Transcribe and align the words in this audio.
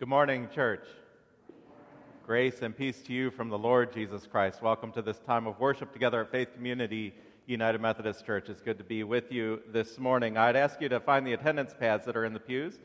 Good 0.00 0.08
morning, 0.08 0.48
church. 0.54 0.86
Grace 2.24 2.62
and 2.62 2.74
peace 2.74 3.02
to 3.02 3.12
you 3.12 3.30
from 3.30 3.50
the 3.50 3.58
Lord 3.58 3.92
Jesus 3.92 4.26
Christ. 4.26 4.62
Welcome 4.62 4.92
to 4.92 5.02
this 5.02 5.18
time 5.18 5.46
of 5.46 5.60
worship 5.60 5.92
together 5.92 6.22
at 6.22 6.30
Faith 6.30 6.54
Community 6.54 7.12
United 7.44 7.82
Methodist 7.82 8.24
Church. 8.24 8.48
It's 8.48 8.62
good 8.62 8.78
to 8.78 8.84
be 8.84 9.04
with 9.04 9.30
you 9.30 9.60
this 9.70 9.98
morning. 9.98 10.38
I'd 10.38 10.56
ask 10.56 10.80
you 10.80 10.88
to 10.88 11.00
find 11.00 11.26
the 11.26 11.34
attendance 11.34 11.74
pads 11.78 12.06
that 12.06 12.16
are 12.16 12.24
in 12.24 12.32
the 12.32 12.40
pews, 12.40 12.78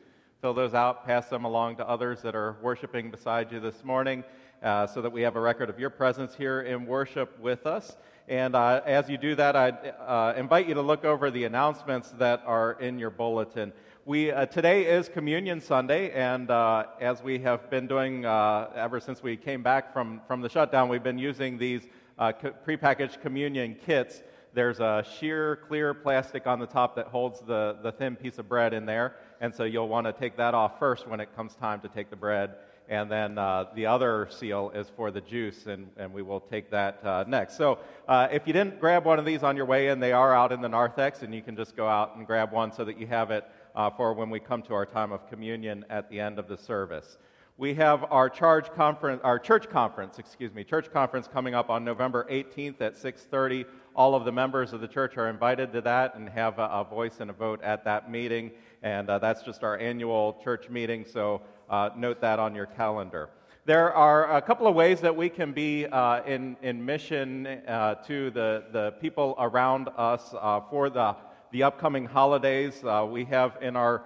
fill 0.45 0.53
those 0.53 0.75
out, 0.75 1.07
pass 1.07 1.27
them 1.27 1.43
along 1.43 1.75
to 1.75 1.89
others 1.89 2.21
that 2.21 2.35
are 2.35 2.55
worshiping 2.61 3.09
beside 3.09 3.51
you 3.51 3.59
this 3.59 3.83
morning 3.83 4.23
uh, 4.61 4.85
so 4.85 5.01
that 5.01 5.11
we 5.11 5.23
have 5.23 5.35
a 5.35 5.39
record 5.39 5.71
of 5.71 5.79
your 5.79 5.89
presence 5.89 6.35
here 6.35 6.61
in 6.61 6.85
worship 6.85 7.39
with 7.39 7.65
us. 7.65 7.97
And 8.27 8.55
uh, 8.55 8.81
as 8.85 9.09
you 9.09 9.17
do 9.17 9.33
that, 9.33 9.55
I 9.55 9.69
uh, 9.69 10.35
invite 10.37 10.67
you 10.67 10.75
to 10.75 10.83
look 10.83 11.03
over 11.03 11.31
the 11.31 11.45
announcements 11.45 12.11
that 12.19 12.43
are 12.45 12.73
in 12.73 12.99
your 12.99 13.09
bulletin. 13.09 13.73
We, 14.05 14.29
uh, 14.29 14.45
today 14.45 14.85
is 14.85 15.09
Communion 15.09 15.59
Sunday, 15.61 16.11
and 16.11 16.51
uh, 16.51 16.83
as 17.01 17.23
we 17.23 17.39
have 17.39 17.67
been 17.71 17.87
doing 17.87 18.23
uh, 18.27 18.69
ever 18.75 18.99
since 18.99 19.23
we 19.23 19.37
came 19.37 19.63
back 19.63 19.93
from, 19.93 20.21
from 20.27 20.41
the 20.41 20.49
shutdown, 20.49 20.89
we've 20.89 21.01
been 21.01 21.17
using 21.17 21.57
these 21.57 21.87
uh, 22.19 22.33
co- 22.33 22.53
prepackaged 22.67 23.19
communion 23.19 23.75
kits. 23.83 24.21
There's 24.55 24.79
a 24.79 25.05
sheer, 25.19 25.57
clear 25.67 25.93
plastic 25.93 26.47
on 26.47 26.59
the 26.59 26.65
top 26.65 26.95
that 26.95 27.07
holds 27.07 27.41
the, 27.41 27.77
the 27.83 27.91
thin 27.91 28.15
piece 28.15 28.39
of 28.39 28.49
bread 28.49 28.73
in 28.73 28.85
there, 28.85 29.15
and 29.39 29.53
so 29.53 29.65
you'll 29.65 29.87
want 29.89 30.07
to 30.07 30.13
take 30.13 30.37
that 30.37 30.55
off 30.55 30.79
first 30.79 31.07
when 31.07 31.19
it 31.19 31.35
comes 31.35 31.53
time 31.55 31.81
to 31.81 31.89
take 31.89 32.09
the 32.09 32.15
bread 32.15 32.55
and 32.87 33.11
then 33.11 33.37
uh, 33.37 33.65
the 33.75 33.85
other 33.85 34.27
seal 34.29 34.71
is 34.73 34.91
for 34.95 35.11
the 35.11 35.21
juice, 35.21 35.65
and, 35.65 35.89
and 35.97 36.13
we 36.13 36.21
will 36.21 36.39
take 36.39 36.69
that 36.71 37.03
uh, 37.03 37.23
next. 37.27 37.57
So 37.57 37.79
uh, 38.07 38.27
if 38.31 38.45
you 38.45 38.53
didn't 38.53 38.79
grab 38.79 39.05
one 39.05 39.17
of 39.17 39.25
these 39.25 39.43
on 39.43 39.55
your 39.55 39.65
way 39.65 39.87
in, 39.87 39.99
they 39.99 40.11
are 40.11 40.35
out 40.35 40.51
in 40.51 40.61
the 40.61 40.69
narthex, 40.69 41.23
and 41.23 41.33
you 41.33 41.41
can 41.41 41.55
just 41.55 41.75
go 41.75 41.87
out 41.87 42.15
and 42.15 42.27
grab 42.27 42.51
one 42.51 42.71
so 42.71 42.85
that 42.85 42.99
you 42.99 43.07
have 43.07 43.31
it 43.31 43.45
uh, 43.75 43.89
for 43.89 44.13
when 44.13 44.29
we 44.29 44.39
come 44.39 44.61
to 44.63 44.73
our 44.73 44.85
time 44.85 45.11
of 45.11 45.27
communion 45.29 45.83
at 45.89 46.09
the 46.09 46.19
end 46.19 46.37
of 46.37 46.47
the 46.47 46.57
service. 46.57 47.17
We 47.57 47.73
have 47.75 48.05
our 48.11 48.29
charge 48.29 48.71
conference, 48.73 49.21
our 49.23 49.39
church 49.39 49.69
conference, 49.69 50.19
excuse 50.19 50.53
me, 50.53 50.65
church 50.65 50.91
conference 50.91 51.29
coming 51.31 51.55
up 51.55 51.69
on 51.69 51.85
November 51.85 52.27
18th 52.29 52.81
at 52.81 52.95
6:30. 52.97 53.65
All 53.95 54.13
of 54.13 54.25
the 54.25 54.31
members 54.31 54.73
of 54.73 54.81
the 54.81 54.89
church 54.89 55.15
are 55.15 55.29
invited 55.29 55.71
to 55.71 55.81
that 55.81 56.15
and 56.15 56.27
have 56.27 56.59
a, 56.59 56.63
a 56.65 56.83
voice 56.83 57.21
and 57.21 57.29
a 57.29 57.33
vote 57.33 57.61
at 57.63 57.85
that 57.85 58.11
meeting. 58.11 58.51
And 58.83 59.09
uh, 59.09 59.19
that's 59.19 59.41
just 59.41 59.63
our 59.63 59.77
annual 59.77 60.37
church 60.43 60.69
meeting. 60.69 61.05
So 61.05 61.41
uh, 61.69 61.91
note 61.95 62.19
that 62.19 62.37
on 62.37 62.55
your 62.55 62.65
calendar. 62.65 63.29
There 63.63 63.93
are 63.93 64.35
a 64.35 64.41
couple 64.41 64.67
of 64.67 64.75
ways 64.75 64.99
that 64.99 65.15
we 65.15 65.29
can 65.29 65.53
be 65.53 65.85
uh, 65.85 66.23
in, 66.23 66.57
in 66.61 66.85
mission 66.85 67.47
uh, 67.47 67.95
to 68.05 68.31
the, 68.31 68.65
the 68.73 68.95
people 68.99 69.33
around 69.39 69.87
us 69.95 70.35
uh, 70.39 70.59
for 70.69 70.89
the, 70.89 71.15
the 71.51 71.63
upcoming 71.63 72.05
holidays. 72.05 72.83
Uh, 72.83 73.07
we 73.09 73.23
have 73.25 73.57
in 73.61 73.77
our 73.77 74.03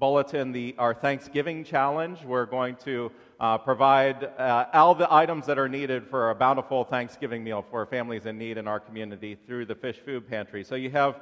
bulletin 0.00 0.50
the, 0.50 0.74
our 0.76 0.92
Thanksgiving 0.92 1.62
challenge. 1.62 2.24
We're 2.24 2.46
going 2.46 2.74
to 2.84 3.12
uh, 3.40 3.58
provide 3.58 4.24
uh, 4.38 4.66
all 4.72 4.94
the 4.94 5.12
items 5.12 5.46
that 5.46 5.58
are 5.58 5.68
needed 5.68 6.06
for 6.06 6.30
a 6.30 6.34
bountiful 6.34 6.84
Thanksgiving 6.84 7.42
meal 7.42 7.64
for 7.70 7.84
families 7.86 8.26
in 8.26 8.38
need 8.38 8.58
in 8.58 8.68
our 8.68 8.78
community 8.78 9.36
through 9.46 9.66
the 9.66 9.74
Fish 9.74 9.96
Food 10.04 10.28
Pantry. 10.28 10.62
So 10.62 10.74
you 10.74 10.90
have 10.90 11.16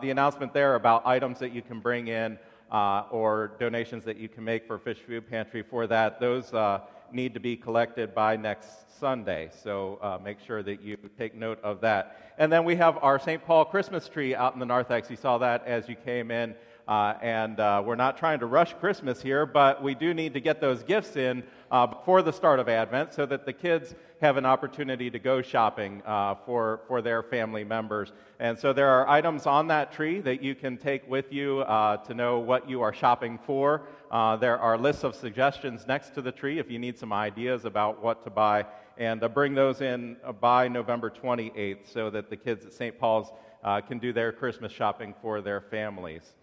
the 0.00 0.10
announcement 0.10 0.54
there 0.54 0.76
about 0.76 1.06
items 1.06 1.38
that 1.40 1.52
you 1.52 1.60
can 1.60 1.80
bring 1.80 2.08
in 2.08 2.38
uh, 2.70 3.04
or 3.10 3.52
donations 3.58 4.04
that 4.04 4.16
you 4.16 4.28
can 4.28 4.44
make 4.44 4.66
for 4.66 4.78
Fish 4.78 4.98
Food 4.98 5.28
Pantry 5.28 5.62
for 5.62 5.86
that, 5.86 6.20
those 6.20 6.52
uh, 6.54 6.80
need 7.12 7.34
to 7.34 7.40
be 7.40 7.56
collected 7.56 8.14
by 8.14 8.36
next 8.36 8.98
Sunday. 8.98 9.50
So 9.62 9.98
uh, 10.00 10.18
make 10.22 10.38
sure 10.40 10.62
that 10.62 10.80
you 10.80 10.96
take 11.18 11.34
note 11.34 11.58
of 11.62 11.80
that. 11.80 12.34
And 12.38 12.52
then 12.52 12.64
we 12.64 12.76
have 12.76 12.98
our 13.02 13.18
St. 13.18 13.44
Paul 13.44 13.64
Christmas 13.64 14.08
tree 14.08 14.34
out 14.34 14.54
in 14.54 14.60
the 14.60 14.66
narthex. 14.66 15.10
You 15.10 15.16
saw 15.16 15.38
that 15.38 15.66
as 15.66 15.88
you 15.88 15.96
came 15.96 16.30
in. 16.30 16.54
Uh, 16.90 17.16
and 17.22 17.60
uh, 17.60 17.80
we're 17.86 17.94
not 17.94 18.18
trying 18.18 18.40
to 18.40 18.46
rush 18.46 18.74
Christmas 18.80 19.22
here, 19.22 19.46
but 19.46 19.80
we 19.80 19.94
do 19.94 20.12
need 20.12 20.34
to 20.34 20.40
get 20.40 20.60
those 20.60 20.82
gifts 20.82 21.14
in 21.14 21.44
uh, 21.70 21.86
before 21.86 22.20
the 22.20 22.32
start 22.32 22.58
of 22.58 22.68
Advent 22.68 23.14
so 23.14 23.24
that 23.24 23.46
the 23.46 23.52
kids 23.52 23.94
have 24.20 24.36
an 24.36 24.44
opportunity 24.44 25.08
to 25.08 25.20
go 25.20 25.40
shopping 25.40 26.02
uh, 26.04 26.34
for, 26.44 26.80
for 26.88 27.00
their 27.00 27.22
family 27.22 27.62
members. 27.62 28.10
And 28.40 28.58
so 28.58 28.72
there 28.72 28.88
are 28.88 29.08
items 29.08 29.46
on 29.46 29.68
that 29.68 29.92
tree 29.92 30.20
that 30.22 30.42
you 30.42 30.56
can 30.56 30.76
take 30.76 31.08
with 31.08 31.32
you 31.32 31.60
uh, 31.60 31.98
to 31.98 32.12
know 32.12 32.40
what 32.40 32.68
you 32.68 32.82
are 32.82 32.92
shopping 32.92 33.38
for. 33.46 33.82
Uh, 34.10 34.34
there 34.34 34.58
are 34.58 34.76
lists 34.76 35.04
of 35.04 35.14
suggestions 35.14 35.86
next 35.86 36.12
to 36.14 36.22
the 36.22 36.32
tree 36.32 36.58
if 36.58 36.68
you 36.68 36.80
need 36.80 36.98
some 36.98 37.12
ideas 37.12 37.66
about 37.66 38.02
what 38.02 38.24
to 38.24 38.30
buy. 38.30 38.66
And 38.98 39.22
bring 39.32 39.54
those 39.54 39.80
in 39.80 40.16
by 40.40 40.66
November 40.66 41.08
28th 41.08 41.88
so 41.88 42.10
that 42.10 42.30
the 42.30 42.36
kids 42.36 42.66
at 42.66 42.72
St. 42.72 42.98
Paul's 42.98 43.30
can 43.86 44.00
do 44.00 44.12
their 44.12 44.32
Christmas 44.32 44.72
shopping 44.72 45.14
for 45.22 45.40
their 45.40 45.60
families. 45.60 46.34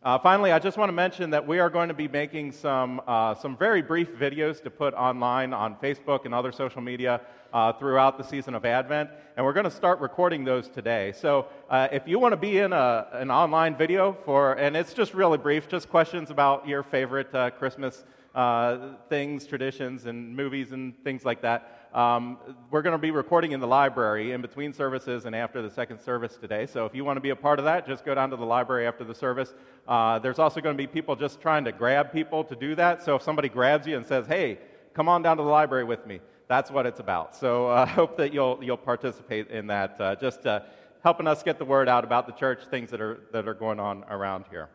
Uh, 0.00 0.16
finally, 0.16 0.52
I 0.52 0.60
just 0.60 0.78
want 0.78 0.90
to 0.90 0.92
mention 0.92 1.30
that 1.30 1.44
we 1.44 1.58
are 1.58 1.68
going 1.68 1.88
to 1.88 1.94
be 1.94 2.06
making 2.06 2.52
some, 2.52 3.02
uh, 3.08 3.34
some 3.34 3.56
very 3.56 3.82
brief 3.82 4.16
videos 4.16 4.62
to 4.62 4.70
put 4.70 4.94
online 4.94 5.52
on 5.52 5.74
Facebook 5.74 6.24
and 6.24 6.32
other 6.32 6.52
social 6.52 6.80
media 6.80 7.20
uh, 7.52 7.72
throughout 7.72 8.16
the 8.16 8.22
season 8.22 8.54
of 8.54 8.64
Advent, 8.64 9.10
and 9.36 9.44
we're 9.44 9.52
going 9.52 9.64
to 9.64 9.70
start 9.72 9.98
recording 9.98 10.44
those 10.44 10.68
today. 10.68 11.12
So 11.16 11.48
uh, 11.68 11.88
if 11.90 12.06
you 12.06 12.20
want 12.20 12.30
to 12.32 12.36
be 12.36 12.58
in 12.58 12.72
a, 12.72 13.08
an 13.12 13.32
online 13.32 13.76
video 13.76 14.16
for, 14.24 14.52
and 14.52 14.76
it's 14.76 14.94
just 14.94 15.14
really 15.14 15.36
brief, 15.36 15.66
just 15.66 15.88
questions 15.88 16.30
about 16.30 16.68
your 16.68 16.84
favorite 16.84 17.34
uh, 17.34 17.50
Christmas 17.50 18.04
uh, 18.36 18.94
things, 19.08 19.48
traditions, 19.48 20.06
and 20.06 20.36
movies 20.36 20.70
and 20.70 20.94
things 21.02 21.24
like 21.24 21.42
that. 21.42 21.77
Um, 21.94 22.36
we're 22.70 22.82
going 22.82 22.92
to 22.92 22.98
be 22.98 23.10
recording 23.10 23.52
in 23.52 23.60
the 23.60 23.66
library 23.66 24.32
in 24.32 24.42
between 24.42 24.74
services 24.74 25.24
and 25.24 25.34
after 25.34 25.62
the 25.62 25.70
second 25.70 26.00
service 26.00 26.36
today. 26.36 26.66
So 26.66 26.84
if 26.84 26.94
you 26.94 27.02
want 27.02 27.16
to 27.16 27.20
be 27.22 27.30
a 27.30 27.36
part 27.36 27.58
of 27.58 27.64
that, 27.64 27.86
just 27.86 28.04
go 28.04 28.14
down 28.14 28.28
to 28.28 28.36
the 28.36 28.44
library 28.44 28.86
after 28.86 29.04
the 29.04 29.14
service. 29.14 29.54
Uh, 29.86 30.18
there's 30.18 30.38
also 30.38 30.60
going 30.60 30.76
to 30.76 30.82
be 30.82 30.86
people 30.86 31.16
just 31.16 31.40
trying 31.40 31.64
to 31.64 31.72
grab 31.72 32.12
people 32.12 32.44
to 32.44 32.54
do 32.54 32.74
that. 32.74 33.02
So 33.02 33.14
if 33.14 33.22
somebody 33.22 33.48
grabs 33.48 33.86
you 33.86 33.96
and 33.96 34.04
says, 34.04 34.26
hey, 34.26 34.58
come 34.92 35.08
on 35.08 35.22
down 35.22 35.38
to 35.38 35.42
the 35.42 35.48
library 35.48 35.84
with 35.84 36.06
me, 36.06 36.20
that's 36.46 36.70
what 36.70 36.84
it's 36.84 37.00
about. 37.00 37.34
So 37.34 37.68
I 37.68 37.84
uh, 37.84 37.86
hope 38.00 38.18
that 38.18 38.34
you'll, 38.34 38.62
you'll 38.62 38.76
participate 38.76 39.48
in 39.48 39.68
that, 39.68 39.98
uh, 39.98 40.14
just 40.16 40.46
uh, 40.46 40.60
helping 41.02 41.26
us 41.26 41.42
get 41.42 41.58
the 41.58 41.64
word 41.64 41.88
out 41.88 42.04
about 42.04 42.26
the 42.26 42.34
church, 42.34 42.60
things 42.70 42.90
that 42.90 43.00
are, 43.00 43.20
that 43.32 43.48
are 43.48 43.54
going 43.54 43.80
on 43.80 44.04
around 44.10 44.44
here. 44.50 44.68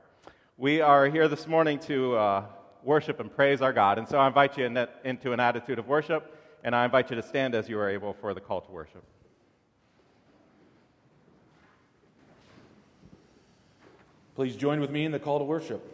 We 0.58 0.82
are 0.82 1.06
here 1.08 1.28
this 1.28 1.46
morning 1.46 1.78
to 1.82 2.16
uh, 2.16 2.46
worship 2.84 3.20
and 3.20 3.32
praise 3.32 3.62
our 3.62 3.72
God. 3.72 4.00
And 4.00 4.08
so 4.08 4.18
I 4.18 4.26
invite 4.26 4.58
you 4.58 4.66
in 4.66 4.88
into 5.04 5.32
an 5.32 5.40
attitude 5.40 5.78
of 5.78 5.88
worship 5.88 6.40
and 6.64 6.76
I 6.76 6.86
invite 6.86 7.10
you 7.10 7.18
to 7.18 7.24
stand 7.24 7.56
as 7.56 7.68
you 7.68 7.78
are 7.78 7.90
able 7.90 8.14
for 8.14 8.34
the 8.34 8.42
call 8.42 8.62
to 8.62 8.72
worship. 8.72 9.04
Please 14.36 14.56
join 14.56 14.80
with 14.80 14.90
me 14.90 15.06
in 15.06 15.12
the 15.12 15.20
call 15.20 15.40
to 15.40 15.46
worship. 15.46 15.86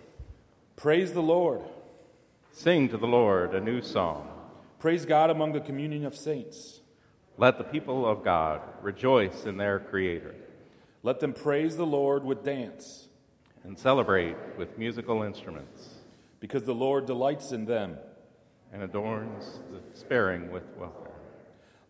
Praise 0.77 1.11
the 1.11 1.21
Lord. 1.21 1.61
Sing 2.53 2.87
to 2.89 2.97
the 2.97 3.07
Lord 3.07 3.53
a 3.53 3.59
new 3.59 3.81
song. 3.81 4.29
Praise 4.79 5.05
God 5.05 5.29
among 5.29 5.51
the 5.51 5.59
communion 5.59 6.05
of 6.05 6.15
saints. 6.15 6.79
Let 7.37 7.57
the 7.57 7.63
people 7.63 8.05
of 8.05 8.23
God 8.23 8.61
rejoice 8.81 9.45
in 9.45 9.57
their 9.57 9.79
Creator. 9.79 10.35
Let 11.03 11.19
them 11.19 11.33
praise 11.33 11.75
the 11.75 11.85
Lord 11.85 12.23
with 12.23 12.45
dance. 12.45 13.07
And 13.63 13.77
celebrate 13.77 14.37
with 14.57 14.77
musical 14.77 15.21
instruments. 15.23 15.89
Because 16.39 16.63
the 16.63 16.73
Lord 16.73 17.05
delights 17.05 17.51
in 17.51 17.65
them 17.65 17.97
and 18.71 18.83
adorns 18.83 19.59
the 19.71 19.81
sparing 19.99 20.51
with 20.51 20.63
welfare. 20.77 21.13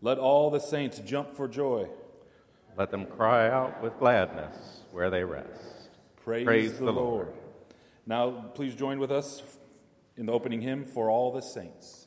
Let 0.01 0.17
all 0.17 0.49
the 0.49 0.59
saints 0.59 0.99
jump 0.99 1.35
for 1.35 1.47
joy. 1.47 1.87
Let 2.77 2.91
them 2.91 3.05
cry 3.05 3.49
out 3.49 3.83
with 3.83 3.97
gladness 3.99 4.81
where 4.91 5.09
they 5.09 5.23
rest. 5.23 5.89
Praise, 6.23 6.45
Praise 6.45 6.73
the, 6.73 6.85
the 6.85 6.93
Lord. 6.93 7.27
Lord. 7.27 7.33
Now, 8.05 8.31
please 8.53 8.75
join 8.75 8.99
with 8.99 9.11
us 9.11 9.43
in 10.15 10.25
the 10.25 10.31
opening 10.31 10.61
hymn, 10.61 10.85
For 10.85 11.09
All 11.09 11.31
the 11.33 11.41
Saints. 11.41 11.98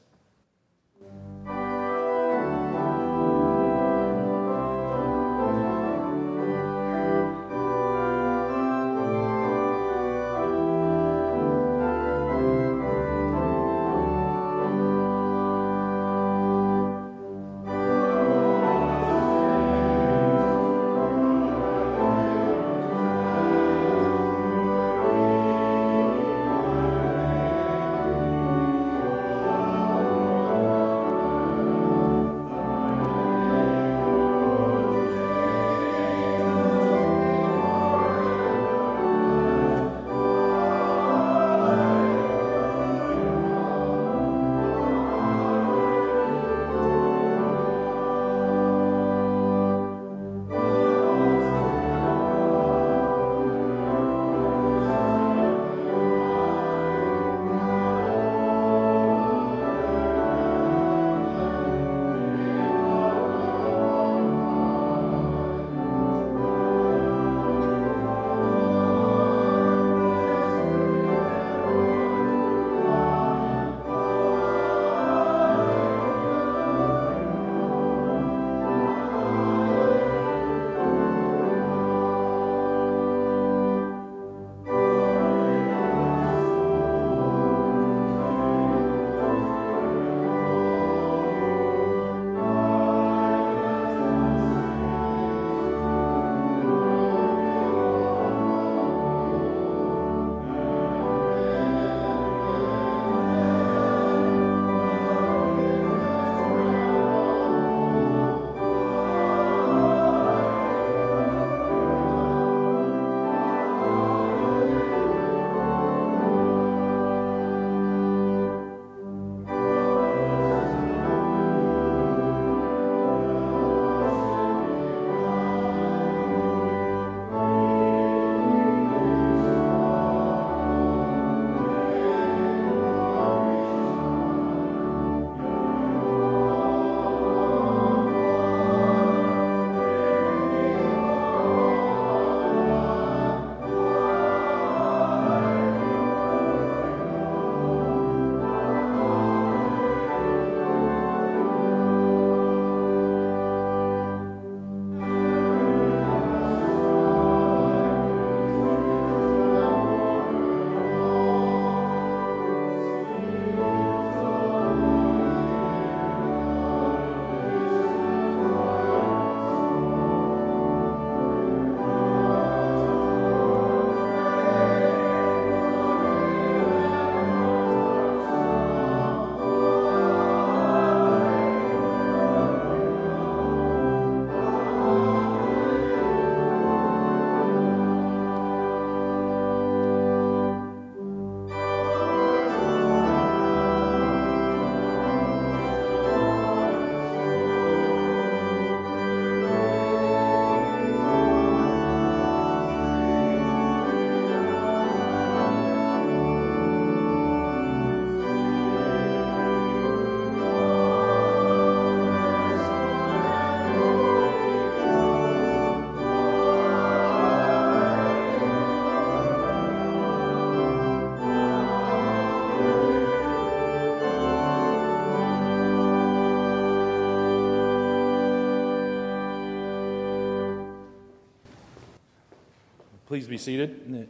Please 233.13 233.27
be 233.27 233.37
seated 233.37 234.09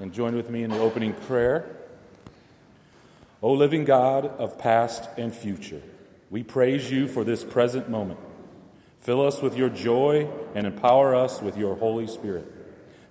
and 0.00 0.12
join 0.12 0.34
with 0.34 0.50
me 0.50 0.64
in 0.64 0.70
the 0.70 0.80
opening 0.80 1.12
prayer. 1.12 1.76
O 3.40 3.52
living 3.52 3.84
God 3.84 4.26
of 4.26 4.58
past 4.58 5.08
and 5.16 5.32
future, 5.32 5.80
we 6.30 6.42
praise 6.42 6.90
you 6.90 7.06
for 7.06 7.22
this 7.22 7.44
present 7.44 7.88
moment. 7.88 8.18
Fill 9.02 9.24
us 9.24 9.40
with 9.40 9.56
your 9.56 9.68
joy 9.68 10.28
and 10.56 10.66
empower 10.66 11.14
us 11.14 11.40
with 11.40 11.56
your 11.56 11.76
Holy 11.76 12.08
Spirit, 12.08 12.44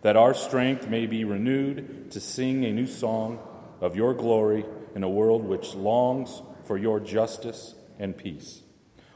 that 0.02 0.18
our 0.18 0.34
strength 0.34 0.90
may 0.90 1.06
be 1.06 1.24
renewed 1.24 2.12
to 2.12 2.19
sing 2.19 2.66
a 2.66 2.74
new 2.74 2.88
song 2.88 3.40
of 3.80 3.96
your 3.96 4.14
glory 4.14 4.66
in 4.94 5.04
a 5.04 5.10
world 5.10 5.46
which 5.46 5.74
longs 5.74 6.42
for 6.66 6.78
your 6.78 7.00
justice 7.00 7.75
and 7.98 8.18
peace. 8.18 8.62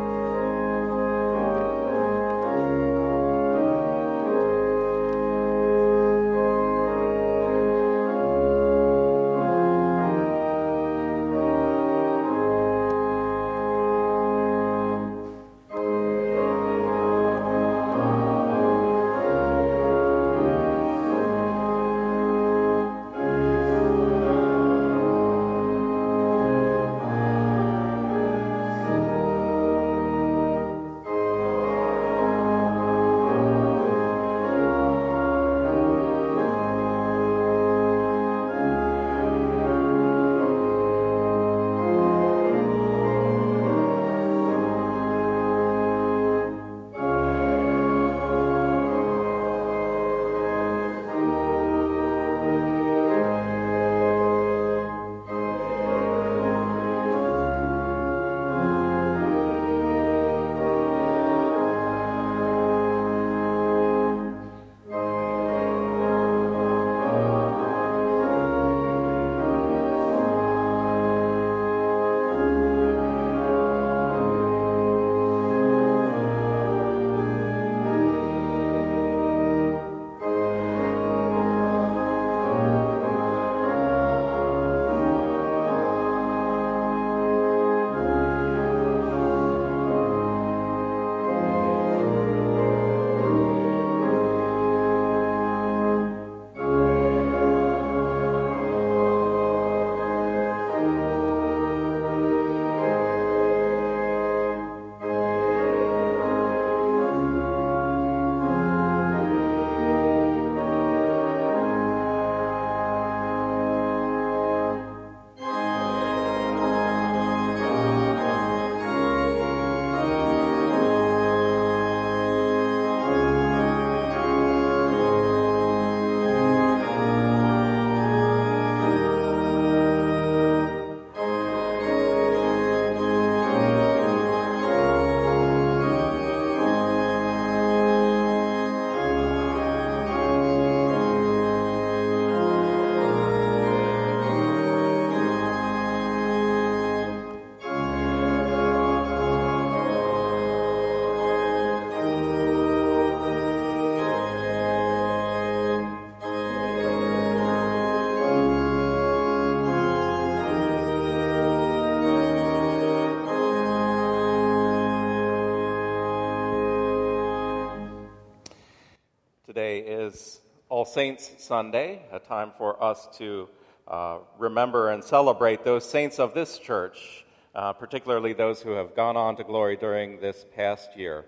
All 170.80 170.86
Saints 170.86 171.30
Sunday, 171.40 172.04
a 172.10 172.20
time 172.20 172.54
for 172.58 172.82
us 172.82 173.10
to 173.18 173.50
uh, 173.86 174.20
remember 174.38 174.92
and 174.92 175.04
celebrate 175.04 175.66
those 175.66 175.84
saints 175.84 176.20
of 176.20 176.34
this 176.34 176.58
church, 176.58 177.26
uh, 177.54 177.74
particularly 177.74 178.32
those 178.32 178.62
who 178.62 178.70
have 178.70 178.96
gone 178.96 179.18
on 179.18 179.36
to 179.36 179.44
glory 179.44 179.76
during 179.76 180.22
this 180.22 180.46
past 180.56 180.96
year. 180.96 181.26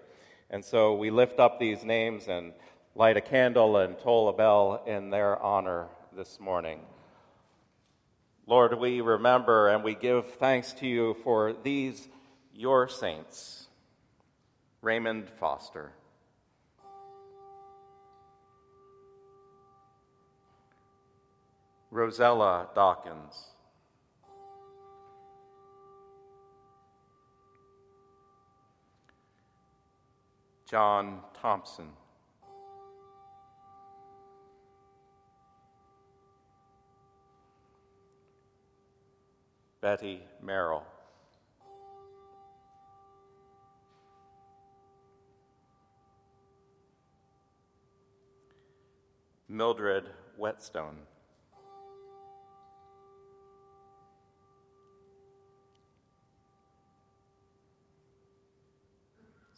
And 0.52 0.64
so 0.64 0.96
we 0.96 1.10
lift 1.10 1.42
up 1.42 1.60
these 1.60 1.84
names 1.84 2.30
and 2.30 2.54
light 2.96 3.18
a 3.18 3.22
candle 3.22 3.76
and 3.76 4.00
toll 4.00 4.30
a 4.30 4.34
bell 4.34 4.86
in 4.88 5.10
their 5.10 5.38
honor 5.44 5.90
this 6.16 6.40
morning. 6.40 6.80
Lord, 8.48 8.80
we 8.80 9.02
remember 9.02 9.68
and 9.68 9.84
we 9.84 9.96
give 9.96 10.36
thanks 10.36 10.72
to 10.76 10.88
you 10.88 11.18
for 11.26 11.52
these, 11.52 12.08
your 12.54 12.88
saints. 12.88 13.68
Raymond 14.82 15.30
Foster. 15.42 15.92
Rosella 21.92 22.70
Dawkins. 22.74 23.50
John 30.70 31.20
Thompson. 31.34 31.90
Betty 39.82 40.22
Merrill. 40.42 40.86
Mildred 49.50 50.06
Whetstone. 50.38 50.96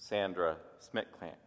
Sandra 0.05 0.57
Smitclamp. 0.81 1.37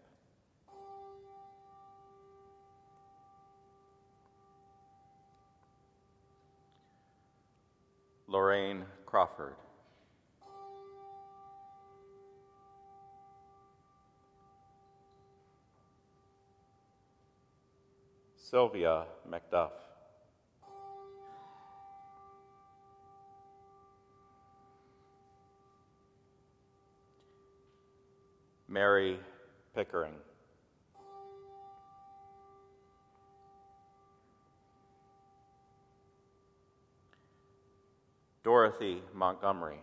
Lorraine 8.27 8.87
Crawford. 9.05 9.57
Sylvia 18.37 19.05
McDuff. 19.31 19.86
Mary 28.69 29.19
Pickering. 29.75 30.15
Dorothy 38.43 39.03
Montgomery. 39.15 39.79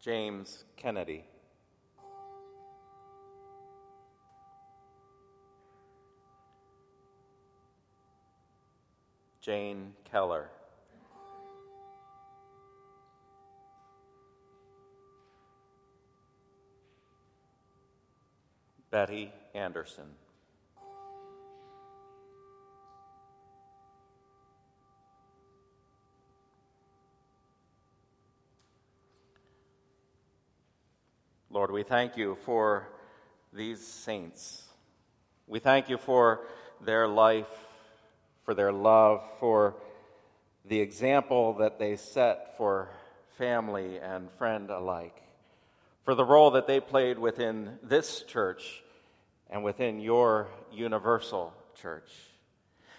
James 0.00 0.64
Kennedy. 0.76 1.24
Jane 9.48 9.94
Keller. 10.10 10.50
Betty 18.90 19.32
Anderson. 19.54 20.04
Lord, 31.48 31.70
we 31.70 31.84
thank 31.84 32.18
you 32.18 32.36
for 32.44 32.86
these 33.54 33.80
saints. 33.80 34.68
We 35.46 35.58
thank 35.58 35.88
you 35.88 35.96
for 35.96 36.40
their 36.82 37.08
life, 37.08 37.46
for 38.48 38.54
their 38.54 38.72
love, 38.72 39.22
for 39.38 39.76
the 40.64 40.80
example 40.80 41.52
that 41.52 41.78
they 41.78 41.96
set 41.96 42.56
for 42.56 42.88
family 43.36 43.98
and 43.98 44.30
friend 44.38 44.70
alike, 44.70 45.22
for 46.00 46.14
the 46.14 46.24
role 46.24 46.52
that 46.52 46.66
they 46.66 46.80
played 46.80 47.18
within 47.18 47.78
this 47.82 48.22
church 48.22 48.82
and 49.50 49.62
within 49.62 50.00
your 50.00 50.48
universal 50.72 51.52
church, 51.78 52.10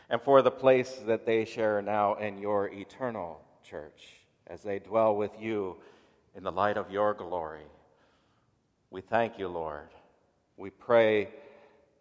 and 0.08 0.22
for 0.22 0.44
the 0.44 0.52
place 0.52 1.02
that 1.08 1.26
they 1.26 1.46
share 1.46 1.82
now 1.82 2.14
in 2.14 2.38
your 2.38 2.68
eternal 2.68 3.42
church 3.64 4.20
as 4.46 4.62
they 4.62 4.78
dwell 4.78 5.16
with 5.16 5.32
you 5.40 5.78
in 6.36 6.44
the 6.44 6.52
light 6.52 6.78
of 6.78 6.92
your 6.92 7.16
glory. 7.16 7.66
We 8.92 9.02
thank 9.02 9.40
you, 9.40 9.48
Lord. 9.48 9.90
We 10.58 10.70
pray 10.70 11.30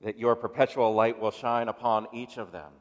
that 0.04 0.18
your 0.18 0.36
perpetual 0.36 0.92
light 0.92 1.18
will 1.18 1.30
shine 1.30 1.68
upon 1.68 2.08
each 2.12 2.36
of 2.36 2.52
them. 2.52 2.72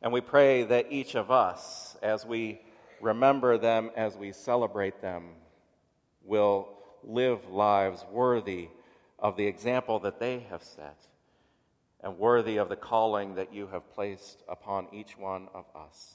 And 0.00 0.12
we 0.12 0.20
pray 0.20 0.62
that 0.64 0.92
each 0.92 1.14
of 1.14 1.30
us, 1.30 1.96
as 2.02 2.24
we 2.24 2.60
remember 3.00 3.58
them, 3.58 3.90
as 3.96 4.16
we 4.16 4.32
celebrate 4.32 5.00
them, 5.00 5.30
will 6.22 6.68
live 7.02 7.48
lives 7.48 8.04
worthy 8.10 8.68
of 9.18 9.36
the 9.36 9.46
example 9.46 9.98
that 10.00 10.20
they 10.20 10.40
have 10.50 10.62
set 10.62 11.06
and 12.00 12.18
worthy 12.18 12.58
of 12.58 12.68
the 12.68 12.76
calling 12.76 13.34
that 13.34 13.52
you 13.52 13.66
have 13.68 13.92
placed 13.92 14.42
upon 14.48 14.86
each 14.92 15.18
one 15.18 15.48
of 15.52 15.64
us. 15.74 16.14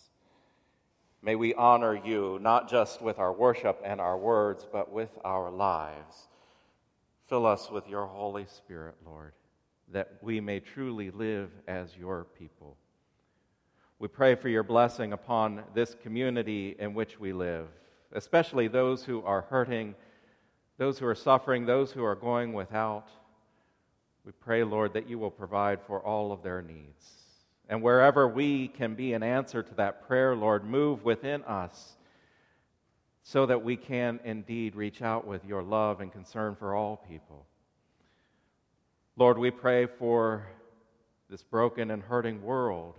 May 1.22 1.36
we 1.36 1.54
honor 1.54 1.96
you 1.96 2.38
not 2.42 2.70
just 2.70 3.02
with 3.02 3.20
our 3.20 3.34
worship 3.34 3.82
and 3.84 4.00
our 4.00 4.18
words, 4.18 4.66
but 4.70 4.92
with 4.92 5.10
our 5.24 5.50
lives. 5.52 6.28
Fill 7.28 7.46
us 7.46 7.70
with 7.70 7.88
your 7.88 8.06
Holy 8.06 8.46
Spirit, 8.46 8.96
Lord, 9.06 9.34
that 9.92 10.18
we 10.22 10.40
may 10.42 10.60
truly 10.60 11.12
live 11.12 11.50
as 11.68 11.96
your 11.98 12.26
people. 12.38 12.78
We 14.00 14.08
pray 14.08 14.36
for 14.36 14.50
your 14.50 14.64
blessing 14.64 15.14
upon 15.14 15.64
this 15.74 15.96
community 16.02 16.76
in 16.78 16.94
which 16.94 17.20
we 17.20 17.32
live, 17.32 17.68
especially 18.12 18.68
those 18.68 19.04
who 19.04 19.24
are 19.24 19.42
hurting, 19.42 19.96
those 20.78 21.00
who 21.00 21.08
are 21.08 21.16
suffering, 21.16 21.66
those 21.66 21.92
who 21.92 22.04
are 22.04 22.16
going 22.16 22.54
without. 22.54 23.08
We 24.26 24.32
pray, 24.32 24.64
Lord, 24.64 24.94
that 24.94 25.10
you 25.10 25.20
will 25.20 25.32
provide 25.32 25.82
for 25.82 26.02
all 26.02 26.32
of 26.32 26.44
their 26.44 26.62
needs. 26.62 27.12
And 27.70 27.82
wherever 27.82 28.28
we 28.28 28.68
can 28.68 28.96
be 28.96 29.14
an 29.14 29.24
answer 29.24 29.64
to 29.64 29.76
that 29.76 30.08
prayer, 30.08 30.36
Lord, 30.36 30.66
move 30.66 31.04
within 31.04 31.44
us 31.44 31.96
so 33.24 33.46
that 33.46 33.64
we 33.64 33.78
can 33.78 34.20
indeed 34.26 34.76
reach 34.76 35.02
out 35.02 35.26
with 35.26 35.46
your 35.46 35.64
love 35.64 36.02
and 36.02 36.12
concern 36.12 36.56
for 36.56 36.76
all 36.76 36.98
people. 36.98 37.46
Lord, 39.16 39.38
we 39.38 39.50
pray 39.50 39.86
for 39.86 40.46
this 41.30 41.44
broken 41.44 41.90
and 41.90 42.04
hurting 42.04 42.44
world. 42.44 42.96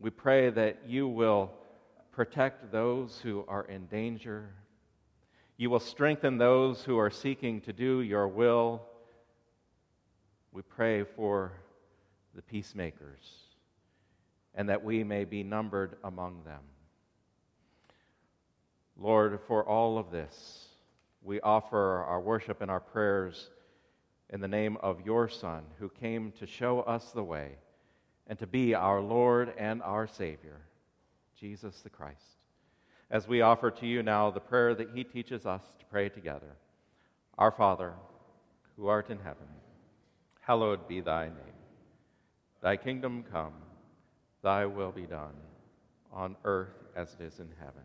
We 0.00 0.08
pray 0.08 0.48
that 0.48 0.78
you 0.86 1.06
will 1.06 1.52
protect 2.10 2.72
those 2.72 3.20
who 3.22 3.44
are 3.46 3.64
in 3.64 3.84
danger. 3.84 4.48
You 5.58 5.68
will 5.68 5.78
strengthen 5.78 6.38
those 6.38 6.82
who 6.82 6.96
are 6.98 7.10
seeking 7.10 7.60
to 7.62 7.74
do 7.74 8.00
your 8.00 8.26
will. 8.26 8.80
We 10.52 10.62
pray 10.62 11.04
for 11.04 11.52
the 12.34 12.40
peacemakers 12.40 13.20
and 14.54 14.70
that 14.70 14.82
we 14.82 15.04
may 15.04 15.24
be 15.24 15.42
numbered 15.42 15.98
among 16.02 16.44
them. 16.44 16.62
Lord, 18.96 19.38
for 19.46 19.68
all 19.68 19.98
of 19.98 20.10
this, 20.10 20.68
we 21.22 21.42
offer 21.42 22.02
our 22.04 22.22
worship 22.22 22.62
and 22.62 22.70
our 22.70 22.80
prayers 22.80 23.50
in 24.30 24.40
the 24.40 24.48
name 24.48 24.78
of 24.82 25.04
your 25.04 25.28
Son, 25.28 25.64
who 25.78 25.90
came 25.90 26.32
to 26.38 26.46
show 26.46 26.80
us 26.80 27.10
the 27.10 27.22
way 27.22 27.58
and 28.30 28.38
to 28.38 28.46
be 28.46 28.76
our 28.76 29.00
Lord 29.00 29.52
and 29.58 29.82
our 29.82 30.06
Savior, 30.06 30.60
Jesus 31.38 31.80
the 31.80 31.90
Christ. 31.90 32.38
As 33.10 33.26
we 33.26 33.40
offer 33.40 33.72
to 33.72 33.86
you 33.86 34.04
now 34.04 34.30
the 34.30 34.38
prayer 34.38 34.72
that 34.76 34.90
he 34.94 35.02
teaches 35.02 35.46
us 35.46 35.62
to 35.80 35.84
pray 35.86 36.08
together 36.08 36.56
Our 37.36 37.50
Father, 37.50 37.92
who 38.76 38.86
art 38.86 39.10
in 39.10 39.18
heaven, 39.18 39.48
hallowed 40.42 40.86
be 40.86 41.00
thy 41.00 41.24
name. 41.24 41.58
Thy 42.62 42.76
kingdom 42.76 43.24
come, 43.32 43.54
thy 44.44 44.64
will 44.64 44.92
be 44.92 45.06
done, 45.06 45.34
on 46.12 46.36
earth 46.44 46.86
as 46.94 47.16
it 47.18 47.24
is 47.24 47.40
in 47.40 47.48
heaven. 47.58 47.82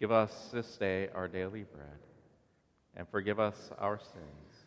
Give 0.00 0.10
us 0.10 0.50
this 0.52 0.76
day 0.76 1.08
our 1.14 1.28
daily 1.28 1.62
bread, 1.62 2.00
and 2.96 3.06
forgive 3.08 3.38
us 3.38 3.70
our 3.78 4.00
sins, 4.00 4.64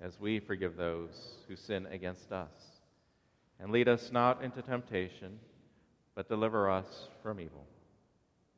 as 0.00 0.18
we 0.18 0.40
forgive 0.40 0.76
those 0.76 1.44
who 1.48 1.54
sin 1.54 1.86
against 1.92 2.32
us. 2.32 2.69
And 3.62 3.72
lead 3.72 3.88
us 3.88 4.10
not 4.10 4.42
into 4.42 4.62
temptation, 4.62 5.38
but 6.14 6.28
deliver 6.28 6.70
us 6.70 7.08
from 7.22 7.40
evil. 7.40 7.66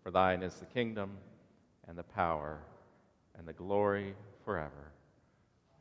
For 0.03 0.11
thine 0.11 0.43
is 0.43 0.55
the 0.55 0.67
kingdom, 0.67 1.19
and 1.89 1.99
the 1.99 2.03
power, 2.03 2.59
and 3.37 3.47
the 3.47 3.53
glory 3.53 4.15
forever. 4.45 4.93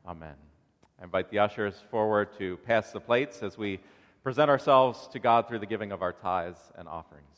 Amen. 0.05 0.35
I 0.99 1.03
invite 1.03 1.29
the 1.29 1.39
ushers 1.39 1.75
forward 1.89 2.29
to 2.37 2.57
pass 2.57 2.91
the 2.91 2.99
plates 2.99 3.43
as 3.43 3.57
we 3.57 3.79
present 4.23 4.49
ourselves 4.49 5.07
to 5.09 5.19
God 5.19 5.47
through 5.47 5.59
the 5.59 5.65
giving 5.65 5.91
of 5.91 6.01
our 6.01 6.13
tithes 6.13 6.59
and 6.77 6.87
offerings. 6.87 7.30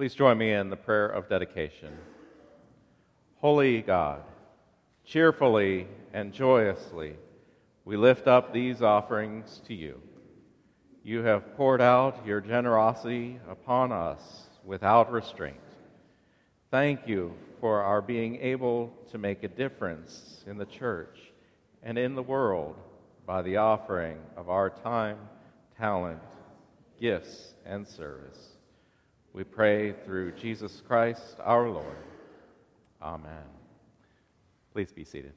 Please 0.00 0.14
join 0.14 0.38
me 0.38 0.50
in 0.50 0.70
the 0.70 0.76
prayer 0.76 1.08
of 1.08 1.28
dedication. 1.28 1.92
Holy 3.36 3.82
God, 3.82 4.22
cheerfully 5.04 5.88
and 6.14 6.32
joyously, 6.32 7.16
we 7.84 7.98
lift 7.98 8.26
up 8.26 8.50
these 8.50 8.80
offerings 8.80 9.60
to 9.66 9.74
you. 9.74 10.00
You 11.04 11.22
have 11.24 11.54
poured 11.54 11.82
out 11.82 12.24
your 12.24 12.40
generosity 12.40 13.40
upon 13.46 13.92
us 13.92 14.48
without 14.64 15.12
restraint. 15.12 15.60
Thank 16.70 17.06
you 17.06 17.34
for 17.60 17.82
our 17.82 18.00
being 18.00 18.36
able 18.36 18.94
to 19.10 19.18
make 19.18 19.42
a 19.42 19.48
difference 19.48 20.42
in 20.46 20.56
the 20.56 20.64
church 20.64 21.18
and 21.82 21.98
in 21.98 22.14
the 22.14 22.22
world 22.22 22.76
by 23.26 23.42
the 23.42 23.58
offering 23.58 24.16
of 24.34 24.48
our 24.48 24.70
time, 24.70 25.18
talent, 25.76 26.22
gifts, 26.98 27.52
and 27.66 27.86
service. 27.86 28.49
We 29.32 29.44
pray 29.44 29.92
through 29.92 30.32
Jesus 30.32 30.82
Christ 30.86 31.36
our 31.40 31.68
Lord. 31.68 31.84
Amen. 33.00 33.44
Please 34.72 34.92
be 34.92 35.04
seated. 35.04 35.32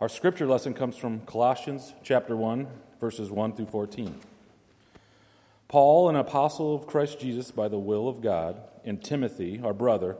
Our 0.00 0.08
scripture 0.08 0.46
lesson 0.46 0.72
comes 0.72 0.96
from 0.96 1.20
Colossians 1.26 1.92
chapter 2.02 2.34
1, 2.34 2.66
verses 3.02 3.30
1 3.30 3.52
through 3.52 3.66
14. 3.66 4.18
Paul, 5.68 6.08
an 6.08 6.16
apostle 6.16 6.74
of 6.74 6.86
Christ 6.86 7.20
Jesus 7.20 7.50
by 7.50 7.68
the 7.68 7.78
will 7.78 8.08
of 8.08 8.22
God, 8.22 8.62
and 8.82 9.04
Timothy, 9.04 9.60
our 9.62 9.74
brother, 9.74 10.16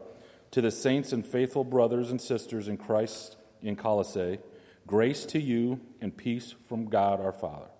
to 0.51 0.61
the 0.61 0.71
saints 0.71 1.15
and 1.15 1.25
faithful 1.25 1.65
brothers 1.65 2.11
and 2.11 2.21
sisters 2.21 2.69
in 2.69 2.77
Christ 2.77 3.39
in 3.63 3.75
Colossae, 3.75 4.41
grace 4.87 5.25
to 5.25 5.41
you 5.41 5.81
and 5.99 6.15
peace 6.15 6.55
from 6.69 6.91
God 6.91 7.19
our 7.19 7.33
Father. 7.33 7.71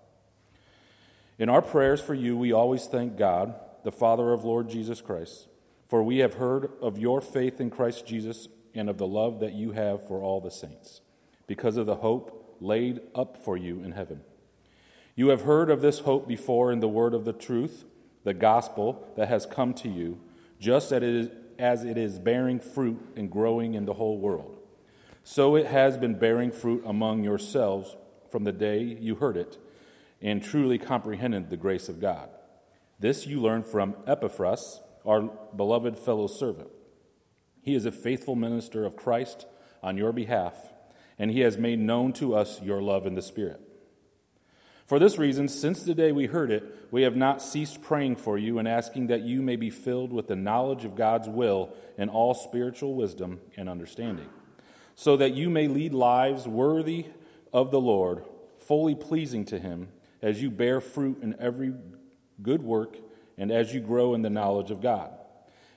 In 1.37 1.49
our 1.49 1.61
prayers 1.61 2.01
for 2.01 2.15
you, 2.15 2.35
we 2.35 2.51
always 2.51 2.87
thank 2.87 3.15
God, 3.15 3.53
the 3.83 3.91
Father 3.91 4.33
of 4.33 4.43
Lord 4.43 4.69
Jesus 4.69 5.01
Christ, 5.01 5.47
for 5.87 6.01
we 6.01 6.17
have 6.17 6.33
heard 6.33 6.71
of 6.81 6.97
your 6.97 7.21
faith 7.21 7.61
in 7.61 7.69
Christ 7.69 8.07
Jesus 8.07 8.47
and 8.73 8.89
of 8.89 8.97
the 8.97 9.05
love 9.05 9.39
that 9.41 9.53
you 9.53 9.73
have 9.73 10.07
for 10.07 10.23
all 10.23 10.41
the 10.41 10.49
saints, 10.49 11.01
because 11.51 11.75
of 11.75 11.85
the 11.85 11.97
hope 11.97 12.55
laid 12.61 13.01
up 13.13 13.35
for 13.35 13.57
you 13.57 13.83
in 13.83 13.91
heaven. 13.91 14.21
You 15.17 15.27
have 15.27 15.41
heard 15.41 15.69
of 15.69 15.81
this 15.81 15.99
hope 15.99 16.25
before 16.25 16.71
in 16.71 16.79
the 16.79 16.87
word 16.87 17.13
of 17.13 17.25
the 17.25 17.33
truth, 17.33 17.83
the 18.23 18.33
gospel 18.33 19.05
that 19.17 19.27
has 19.27 19.45
come 19.45 19.73
to 19.73 19.89
you, 19.89 20.17
just 20.61 20.93
as 20.93 21.83
it 21.83 21.97
is 21.97 22.19
bearing 22.19 22.61
fruit 22.61 23.01
and 23.17 23.29
growing 23.29 23.73
in 23.73 23.83
the 23.83 23.95
whole 23.95 24.17
world. 24.17 24.59
So 25.25 25.57
it 25.57 25.65
has 25.65 25.97
been 25.97 26.17
bearing 26.17 26.53
fruit 26.53 26.83
among 26.85 27.25
yourselves 27.25 27.97
from 28.31 28.45
the 28.45 28.53
day 28.53 28.81
you 28.81 29.15
heard 29.15 29.35
it 29.35 29.57
and 30.21 30.41
truly 30.41 30.77
comprehended 30.77 31.49
the 31.49 31.57
grace 31.57 31.89
of 31.89 31.99
God. 31.99 32.29
This 32.97 33.27
you 33.27 33.41
learned 33.41 33.65
from 33.65 33.97
Epaphras, 34.07 34.79
our 35.05 35.23
beloved 35.53 35.99
fellow 35.99 36.27
servant. 36.27 36.69
He 37.61 37.75
is 37.75 37.85
a 37.85 37.91
faithful 37.91 38.37
minister 38.37 38.85
of 38.85 38.95
Christ 38.95 39.47
on 39.83 39.97
your 39.97 40.13
behalf, 40.13 40.55
and 41.21 41.29
he 41.29 41.41
has 41.41 41.55
made 41.55 41.77
known 41.77 42.11
to 42.11 42.33
us 42.33 42.59
your 42.63 42.81
love 42.81 43.05
in 43.05 43.13
the 43.13 43.21
Spirit. 43.21 43.61
For 44.87 44.97
this 44.97 45.19
reason, 45.19 45.47
since 45.47 45.83
the 45.83 45.93
day 45.93 46.11
we 46.11 46.25
heard 46.25 46.49
it, 46.49 46.63
we 46.89 47.03
have 47.03 47.15
not 47.15 47.43
ceased 47.43 47.83
praying 47.83 48.15
for 48.15 48.39
you 48.39 48.57
and 48.57 48.67
asking 48.67 49.05
that 49.07 49.21
you 49.21 49.43
may 49.43 49.55
be 49.55 49.69
filled 49.69 50.11
with 50.11 50.27
the 50.27 50.35
knowledge 50.35 50.83
of 50.83 50.95
God's 50.95 51.29
will 51.29 51.75
and 51.95 52.09
all 52.09 52.33
spiritual 52.33 52.95
wisdom 52.95 53.39
and 53.55 53.69
understanding, 53.69 54.29
so 54.95 55.15
that 55.15 55.35
you 55.35 55.51
may 55.51 55.67
lead 55.67 55.93
lives 55.93 56.47
worthy 56.47 57.05
of 57.53 57.69
the 57.69 57.79
Lord, 57.79 58.25
fully 58.57 58.95
pleasing 58.95 59.45
to 59.45 59.59
Him, 59.59 59.89
as 60.23 60.41
you 60.41 60.49
bear 60.49 60.81
fruit 60.81 61.21
in 61.21 61.35
every 61.39 61.71
good 62.41 62.63
work 62.63 62.97
and 63.37 63.51
as 63.51 63.75
you 63.75 63.79
grow 63.79 64.15
in 64.15 64.23
the 64.23 64.31
knowledge 64.31 64.71
of 64.71 64.81
God. 64.81 65.11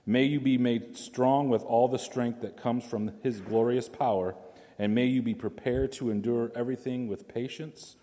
May 0.07 0.25
you 0.25 0.41
be 0.41 0.57
made 0.57 0.97
strong 0.97 1.51
with 1.51 1.63
all 1.65 1.87
the 1.87 1.99
strength 1.99 2.41
that 2.41 2.57
comes 2.57 2.83
from 2.83 3.13
His 3.23 3.43
glorious 3.43 3.91
power, 3.91 4.37
and 4.79 4.95
may 4.95 5.07
you 5.07 5.23
be 5.23 5.35
prepared 5.35 5.93
to 5.93 6.11
endure 6.11 6.51
everything 6.55 7.09
with 7.09 7.29
patience 7.29 7.97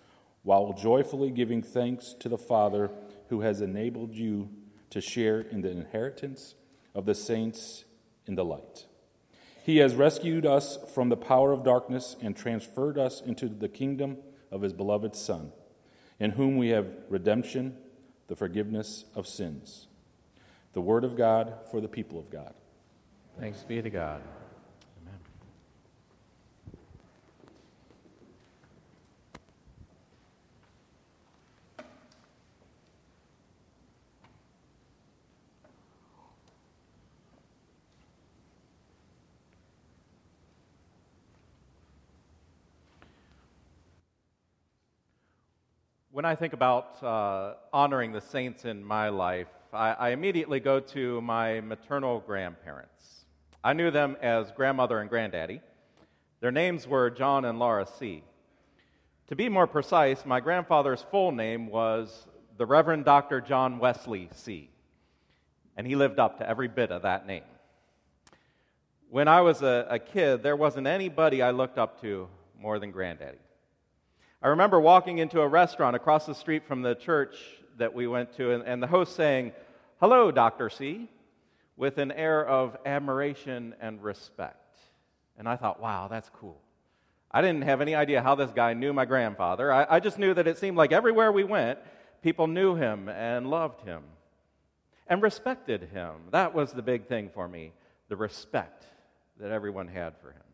while 0.44 0.74
joyfully 0.74 1.32
giving 1.32 1.62
thanks 1.62 2.16
to 2.20 2.30
the 2.30 2.38
Father 2.38 2.92
who 3.30 3.42
has 3.42 3.62
enabled 3.62 4.14
you 4.14 4.50
to 4.90 5.02
share 5.02 5.40
in 5.40 5.62
the 5.62 5.72
inheritance 5.72 6.56
of 6.94 7.06
the 7.06 7.16
saints 7.16 7.86
in 8.26 8.36
the 8.36 8.46
light. 8.46 8.86
He 9.64 9.78
has 9.78 9.96
rescued 9.96 10.46
us 10.46 10.78
from 10.94 11.10
the 11.10 11.18
power 11.18 11.52
of 11.52 11.64
darkness 11.64 12.16
and 12.22 12.36
transferred 12.36 12.98
us 12.98 13.22
into 13.22 13.48
the 13.48 13.70
kingdom 13.70 14.18
of 14.52 14.64
his 14.64 14.74
beloved 14.74 15.16
Son, 15.16 15.52
in 16.20 16.32
whom 16.32 16.58
we 16.58 16.70
have 16.70 16.88
redemption, 17.10 17.78
the 18.28 18.36
forgiveness 18.36 19.06
of 19.16 19.28
sins. 19.28 19.88
The 20.74 20.82
word 20.82 21.04
of 21.04 21.16
God 21.16 21.54
for 21.70 21.80
the 21.80 21.88
people 21.88 22.18
of 22.18 22.30
God. 22.30 22.54
Thanks 23.40 23.64
be 23.64 23.82
to 23.82 23.90
God. 23.90 24.22
When 46.22 46.30
I 46.30 46.36
think 46.36 46.54
about 46.54 47.02
uh, 47.04 47.56
honoring 47.74 48.12
the 48.12 48.22
saints 48.22 48.66
in 48.66 48.86
my 48.86 49.10
life, 49.10 49.48
I, 49.74 49.94
I 49.94 50.10
immediately 50.10 50.60
go 50.60 50.80
to 50.80 51.20
my 51.20 51.62
maternal 51.62 52.20
grandparents. 52.20 53.26
I 53.64 53.74
knew 53.74 53.90
them 53.90 54.16
as 54.22 54.52
grandmother 54.52 55.00
and 55.00 55.10
granddaddy. 55.10 55.62
Their 56.40 56.52
names 56.52 56.86
were 56.86 57.10
John 57.10 57.44
and 57.44 57.58
Laura 57.58 57.88
C. 57.98 58.22
To 59.30 59.36
be 59.36 59.50
more 59.50 59.66
precise, 59.66 60.24
my 60.24 60.40
grandfather's 60.40 61.04
full 61.10 61.32
name 61.32 61.66
was 61.66 62.28
the 62.56 62.68
Reverend 62.68 63.04
Dr. 63.04 63.42
John 63.42 63.80
Wesley 63.80 64.30
C. 64.36 64.70
And 65.76 65.88
he 65.88 65.96
lived 65.96 66.20
up 66.20 66.38
to 66.38 66.48
every 66.48 66.68
bit 66.68 66.92
of 66.92 67.02
that 67.02 67.26
name. 67.26 67.50
When 69.10 69.28
I 69.28 69.42
was 69.42 69.64
a, 69.64 69.88
a 69.90 69.98
kid, 69.98 70.44
there 70.44 70.56
wasn't 70.56 70.86
anybody 70.86 71.42
I 71.42 71.50
looked 71.50 71.80
up 71.80 72.00
to 72.02 72.28
more 72.60 72.78
than 72.78 72.92
granddaddy. 72.92 73.40
I 74.44 74.48
remember 74.48 74.80
walking 74.80 75.20
into 75.20 75.42
a 75.42 75.48
restaurant 75.48 75.96
across 75.96 76.26
the 76.26 76.34
street 76.34 76.66
from 76.66 76.82
the 76.82 76.96
church 76.96 77.36
that 77.78 77.94
we 77.94 78.08
went 78.08 78.36
to, 78.38 78.52
and, 78.52 78.64
and 78.64 78.82
the 78.82 78.88
host 78.88 79.16
saying, 79.16 79.52
Hello, 80.00 80.32
Dr. 80.32 80.70
C, 80.72 81.10
with 81.78 82.00
an 82.00 82.12
air 82.12 82.44
of 82.44 82.76
admiration 82.84 83.76
and 83.80 84.02
respect. 84.02 84.80
And 85.38 85.48
I 85.48 85.58
thought, 85.58 85.80
wow, 85.80 86.08
that's 86.08 86.30
cool. 86.30 86.60
I 87.30 87.42
didn't 87.42 87.64
have 87.64 87.82
any 87.82 87.94
idea 87.94 88.22
how 88.24 88.34
this 88.34 88.52
guy 88.52 88.74
knew 88.74 88.94
my 88.94 89.06
grandfather. 89.06 89.72
I, 89.72 89.86
I 89.88 90.00
just 90.00 90.18
knew 90.18 90.34
that 90.34 90.48
it 90.48 90.58
seemed 90.58 90.76
like 90.76 90.92
everywhere 90.92 91.32
we 91.32 91.44
went, 91.44 91.78
people 92.24 92.48
knew 92.48 92.76
him 92.76 93.10
and 93.10 93.48
loved 93.48 93.82
him 93.82 94.04
and 95.06 95.22
respected 95.22 95.90
him. 95.94 96.14
That 96.32 96.56
was 96.56 96.72
the 96.72 96.82
big 96.82 97.08
thing 97.08 97.30
for 97.34 97.48
me 97.48 97.74
the 98.10 98.18
respect 98.18 98.86
that 99.40 99.52
everyone 99.52 99.88
had 99.88 100.18
for 100.18 100.32
him. 100.32 100.51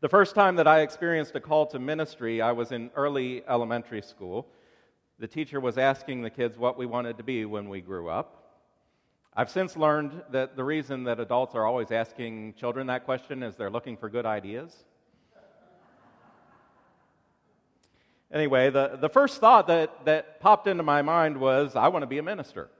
The 0.00 0.08
first 0.08 0.34
time 0.34 0.56
that 0.56 0.66
I 0.66 0.80
experienced 0.80 1.34
a 1.34 1.40
call 1.40 1.66
to 1.66 1.78
ministry, 1.78 2.40
I 2.40 2.52
was 2.52 2.72
in 2.72 2.90
early 2.96 3.42
elementary 3.46 4.00
school. 4.00 4.46
The 5.18 5.28
teacher 5.28 5.60
was 5.60 5.76
asking 5.76 6.22
the 6.22 6.30
kids 6.30 6.56
what 6.56 6.78
we 6.78 6.86
wanted 6.86 7.18
to 7.18 7.22
be 7.22 7.44
when 7.44 7.68
we 7.68 7.82
grew 7.82 8.08
up. 8.08 8.62
I've 9.36 9.50
since 9.50 9.76
learned 9.76 10.22
that 10.30 10.56
the 10.56 10.64
reason 10.64 11.04
that 11.04 11.20
adults 11.20 11.54
are 11.54 11.66
always 11.66 11.90
asking 11.90 12.54
children 12.54 12.86
that 12.86 13.04
question 13.04 13.42
is 13.42 13.56
they're 13.56 13.68
looking 13.68 13.98
for 13.98 14.08
good 14.08 14.24
ideas. 14.24 14.74
Anyway, 18.32 18.70
the, 18.70 18.96
the 18.98 19.10
first 19.10 19.38
thought 19.38 19.66
that, 19.66 20.06
that 20.06 20.40
popped 20.40 20.66
into 20.66 20.82
my 20.82 21.02
mind 21.02 21.36
was 21.36 21.76
I 21.76 21.88
want 21.88 22.04
to 22.04 22.06
be 22.06 22.16
a 22.16 22.22
minister. 22.22 22.70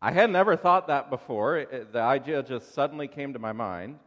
I 0.00 0.12
had 0.12 0.30
never 0.30 0.54
thought 0.54 0.86
that 0.86 1.10
before. 1.10 1.56
It, 1.56 1.92
the 1.92 2.00
idea 2.00 2.44
just 2.44 2.74
suddenly 2.74 3.08
came 3.08 3.32
to 3.32 3.40
my 3.40 3.52
mind. 3.52 3.98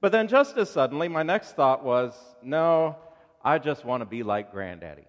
But 0.00 0.12
then, 0.12 0.28
just 0.28 0.56
as 0.56 0.70
suddenly, 0.70 1.08
my 1.08 1.22
next 1.22 1.52
thought 1.52 1.84
was 1.84 2.14
no, 2.42 2.96
I 3.44 3.58
just 3.58 3.84
want 3.84 4.00
to 4.00 4.06
be 4.06 4.22
like 4.22 4.52
Granddaddy. 4.52 5.06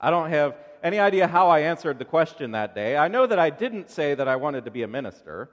I 0.00 0.10
don't 0.10 0.30
have 0.30 0.56
any 0.82 0.98
idea 0.98 1.26
how 1.26 1.48
I 1.48 1.60
answered 1.60 1.98
the 1.98 2.04
question 2.04 2.52
that 2.52 2.74
day. 2.74 2.96
I 2.96 3.08
know 3.08 3.26
that 3.26 3.38
I 3.38 3.50
didn't 3.50 3.90
say 3.90 4.14
that 4.14 4.28
I 4.28 4.36
wanted 4.36 4.64
to 4.66 4.70
be 4.70 4.82
a 4.82 4.88
minister 4.88 5.50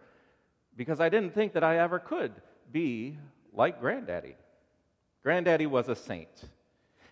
because 0.76 1.00
I 1.00 1.10
didn't 1.10 1.34
think 1.34 1.54
that 1.54 1.64
I 1.64 1.80
ever 1.80 2.00
could 2.00 2.34
be 2.72 3.18
like 3.54 3.80
Granddaddy. 3.80 4.36
Granddaddy 5.24 5.66
was 5.66 5.90
a 5.90 5.96
saint. 5.96 6.30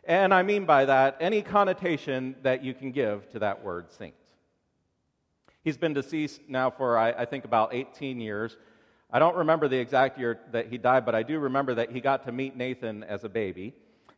And 0.04 0.34
I 0.34 0.43
mean 0.43 0.65
by 0.65 0.86
that 0.86 1.17
any 1.19 1.41
connotation 1.41 2.36
that 2.43 2.63
you 2.63 2.74
can 2.74 2.91
give 2.91 3.30
to 3.32 3.39
that 3.39 3.63
word 3.63 3.91
saint. 3.91 4.15
He's 5.63 5.78
been 5.78 5.93
deceased 5.93 6.41
now 6.50 6.69
for, 6.69 6.98
I, 6.98 7.12
I 7.12 7.26
think, 7.26 7.46
about 7.46 7.74
18 7.74 8.19
years. 8.19 8.58
I 9.15 9.19
don't 9.19 9.36
remember 9.36 9.67
the 9.67 9.78
exact 9.78 10.17
year 10.17 10.39
that 10.54 10.69
he 10.69 10.80
died, 10.80 11.06
but 11.06 11.13
I 11.13 11.21
do 11.21 11.38
remember 11.38 11.76
that 11.76 11.91
he 11.91 12.02
got 12.02 12.26
to 12.26 12.32
meet 12.32 12.58
Nathan 12.58 13.04
as 13.04 13.23
a 13.23 13.30
baby. 13.30 13.76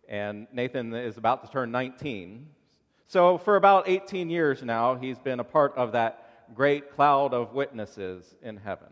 And 0.07 0.47
Nathan 0.53 0.93
is 0.93 1.17
about 1.17 1.43
to 1.45 1.51
turn 1.51 1.69
19. 1.69 2.47
So, 3.07 3.37
for 3.37 3.57
about 3.57 3.89
18 3.89 4.29
years 4.29 4.63
now, 4.63 4.95
he's 4.95 5.19
been 5.19 5.41
a 5.41 5.43
part 5.43 5.75
of 5.75 5.91
that 5.91 6.53
great 6.55 6.95
cloud 6.95 7.33
of 7.33 7.53
witnesses 7.53 8.35
in 8.41 8.55
heaven. 8.55 8.87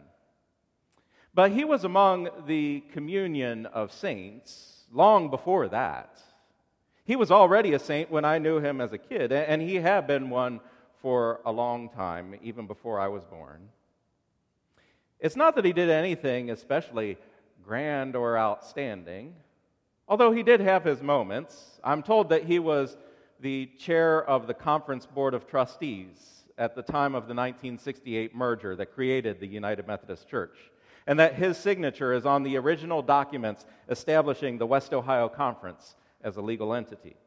But 1.34 1.52
he 1.52 1.64
was 1.64 1.86
among 1.86 2.30
the 2.48 2.84
communion 2.92 3.66
of 3.68 3.94
saints 3.94 4.84
long 4.92 5.30
before 5.30 5.70
that. 5.70 6.22
He 7.06 7.16
was 7.16 7.32
already 7.32 7.74
a 7.74 7.80
saint 7.80 8.12
when 8.12 8.26
I 8.26 8.40
knew 8.40 8.60
him 8.60 8.82
as 8.82 8.92
a 8.92 8.98
kid, 8.98 9.32
and 9.32 9.62
he 9.62 9.76
had 9.76 10.06
been 10.08 10.30
one 10.30 10.60
for 11.02 11.40
a 11.46 11.52
long 11.52 11.88
time, 11.90 12.36
even 12.44 12.68
before 12.68 13.00
I 13.00 13.08
was 13.08 13.24
born. 13.24 13.70
It's 15.24 15.38
not 15.38 15.56
that 15.56 15.64
he 15.64 15.72
did 15.72 15.90
anything 15.90 16.52
especially 16.52 17.18
grand 17.64 18.14
or 18.18 18.38
outstanding, 18.38 19.34
although 20.06 20.34
he 20.34 20.44
did 20.44 20.60
have 20.60 20.84
his 20.84 21.02
moments. 21.02 21.80
I'm 21.82 22.04
told 22.04 22.28
that 22.30 22.44
he 22.44 22.60
was 22.60 22.98
the 23.40 23.68
chair 23.80 24.22
of 24.30 24.48
the 24.48 24.54
Conference 24.54 25.06
Board 25.06 25.34
of 25.34 25.48
Trustees 25.48 26.44
at 26.58 26.76
the 26.76 26.82
time 26.82 27.16
of 27.16 27.24
the 27.24 27.34
1968 27.34 28.36
merger 28.36 28.76
that 28.76 28.94
created 28.94 29.40
the 29.40 29.48
United 29.48 29.88
Methodist 29.88 30.28
Church. 30.28 30.58
and 31.06 31.20
that 31.20 31.36
his 31.36 31.58
signature 31.58 32.14
is 32.14 32.26
on 32.26 32.44
the 32.44 32.56
original 32.58 33.02
documents 33.02 33.66
establishing 33.90 34.58
the 34.58 34.66
West 34.66 34.94
Ohio 34.94 35.28
Conference 35.28 35.96
as 36.24 36.38
a 36.38 36.42
legal 36.42 36.74
entity. 36.74 37.18